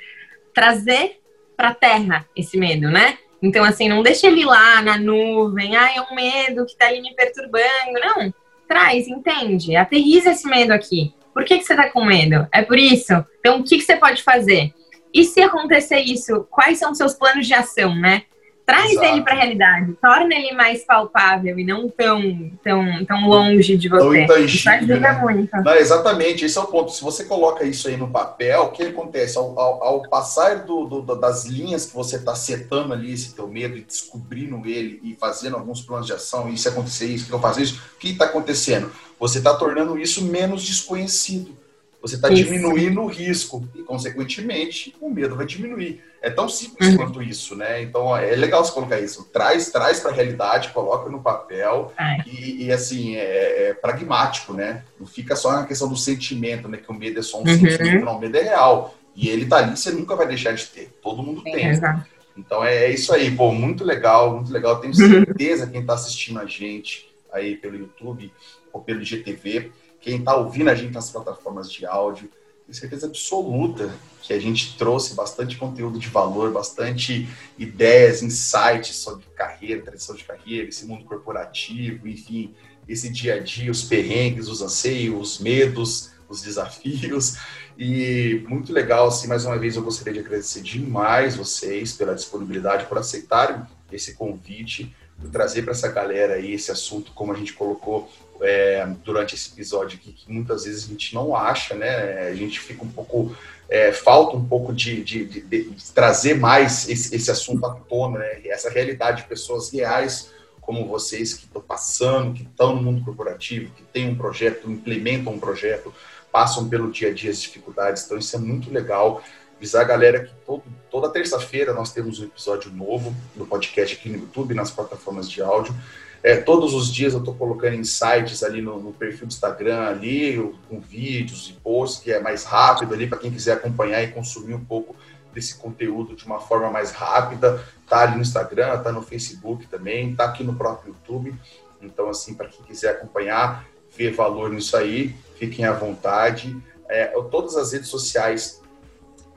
[0.54, 1.20] trazer
[1.58, 3.18] para terra esse medo, né?
[3.42, 7.02] Então, assim, não deixa ele lá na nuvem, ah, é um medo que tá ali
[7.02, 8.00] me perturbando.
[8.02, 8.34] Não,
[8.68, 9.76] traz, entende?
[9.76, 11.14] Aterriza esse medo aqui.
[11.34, 12.48] Por que, que você tá com medo?
[12.52, 13.14] É por isso?
[13.40, 14.74] Então, o que, que você pode fazer?
[15.14, 18.24] E se acontecer isso, quais são os seus planos de ação, né?
[18.66, 19.08] Traz Exato.
[19.08, 23.90] ele para a realidade, torna ele mais palpável e não tão, tão, tão longe de
[23.90, 24.00] você.
[24.00, 25.20] Tão intangível, né?
[25.22, 25.52] muito.
[25.58, 26.90] Não, exatamente, esse é o ponto.
[26.92, 29.38] Se você coloca isso aí no papel, o que acontece?
[29.38, 33.50] Ao, ao, ao passar do, do, das linhas que você está setando ali esse teu
[33.50, 37.34] medo e descobrindo ele e fazendo alguns planos de ação, e se acontecer isso, que
[37.34, 38.90] eu faço isso, o que está acontecendo?
[39.20, 41.63] Você está tornando isso menos desconhecido.
[42.04, 46.04] Você está diminuindo o risco e, consequentemente, o medo vai diminuir.
[46.22, 46.98] É tão simples uhum.
[46.98, 47.82] quanto isso, né?
[47.82, 49.24] Então é legal você colocar isso.
[49.32, 51.94] Traz, traz para a realidade, coloca no papel
[52.28, 54.84] e, e, assim é, é, pragmático, né?
[55.00, 56.78] Não fica só na questão do sentimento, né?
[56.78, 57.58] Que o medo é só um uhum.
[57.58, 58.18] sentimento, não.
[58.18, 60.94] O medo é real e ele tá ali, você nunca vai deixar de ter.
[61.02, 61.70] Todo mundo tem.
[61.70, 62.06] Exato.
[62.38, 64.82] Então é, é, isso aí, pô, muito legal, muito legal.
[64.82, 68.30] Tenho certeza quem está assistindo a gente aí pelo YouTube
[68.74, 69.72] ou pelo GTV,
[70.04, 72.30] quem está ouvindo a gente nas plataformas de áudio
[72.66, 77.28] tenho certeza absoluta que a gente trouxe bastante conteúdo de valor, bastante
[77.58, 82.54] ideias, insights sobre carreira, tradição de carreira, esse mundo corporativo, enfim,
[82.88, 87.38] esse dia a dia, os perrengues, os anseios, os medos, os desafios.
[87.78, 92.86] E muito legal, assim, mais uma vez eu gostaria de agradecer demais vocês pela disponibilidade,
[92.86, 97.54] por aceitarem esse convite, por trazer para essa galera aí esse assunto, como a gente
[97.54, 98.10] colocou
[98.44, 102.28] é, durante esse episódio aqui, que muitas vezes a gente não acha, né?
[102.28, 103.36] A gente fica um pouco.
[103.70, 108.20] É, falta um pouco de, de, de, de trazer mais esse, esse, assunto à tona,
[108.20, 108.42] né?
[108.46, 110.32] Essa realidade de pessoas reais
[110.62, 115.34] como vocês que estão passando, que estão no mundo corporativo, que têm um projeto, implementam
[115.34, 115.94] um projeto,
[116.32, 118.06] passam pelo dia a dia as dificuldades.
[118.06, 119.22] Então, isso é muito legal.
[119.58, 124.10] Avisar a galera que todo, toda terça-feira nós temos um episódio novo do podcast aqui
[124.10, 125.76] no YouTube, nas plataformas de áudio.
[126.24, 130.38] É, todos os dias eu estou colocando insights ali no, no, perfil do Instagram, ali,
[130.70, 134.54] com vídeos e posts, que é mais rápido ali, para quem quiser acompanhar e consumir
[134.54, 134.96] um pouco
[135.34, 137.62] desse conteúdo de uma forma mais rápida.
[137.90, 141.36] Tá ali no Instagram, tá no Facebook também, tá aqui no próprio YouTube.
[141.82, 143.66] Então, assim, para quem quiser acompanhar,
[143.96, 146.56] ver valor nisso aí, fiquem à vontade.
[146.88, 148.62] É, todas as redes sociais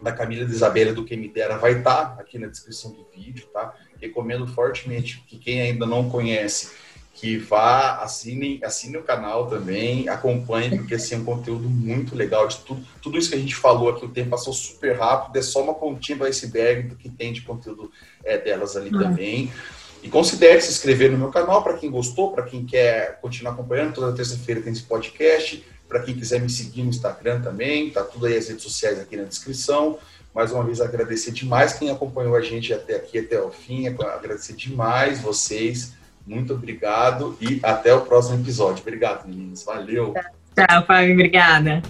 [0.01, 3.05] da Camila de Isabela do Que Me Dera vai estar tá aqui na descrição do
[3.13, 3.75] vídeo, tá?
[4.07, 6.71] Recomendo fortemente que quem ainda não conhece,
[7.15, 12.47] que vá, assine, assine o canal também, acompanhe, porque assim, é um conteúdo muito legal
[12.47, 15.43] de tudo, tudo isso que a gente falou aqui, o tempo passou super rápido, é
[15.43, 17.91] só uma pontinha do iceberg do que tem de conteúdo
[18.23, 19.01] é, delas ali uhum.
[19.01, 19.51] também.
[20.03, 23.95] E considere se inscrever no meu canal para quem gostou, para quem quer continuar acompanhando.
[23.95, 25.65] Toda terça-feira tem esse podcast.
[25.89, 29.17] Para quem quiser me seguir no Instagram também, tá tudo aí as redes sociais aqui
[29.17, 29.99] na descrição.
[30.37, 33.89] Mais uma vez, agradecer demais quem acompanhou a gente até aqui, até o fim.
[33.89, 35.95] Agradecer demais vocês.
[36.27, 38.83] Muito obrigado e até o próximo episódio.
[38.83, 39.65] Obrigado, meninas.
[39.65, 40.13] Valeu.
[40.55, 41.15] Tchau, Fábio.
[41.15, 41.81] Obrigada.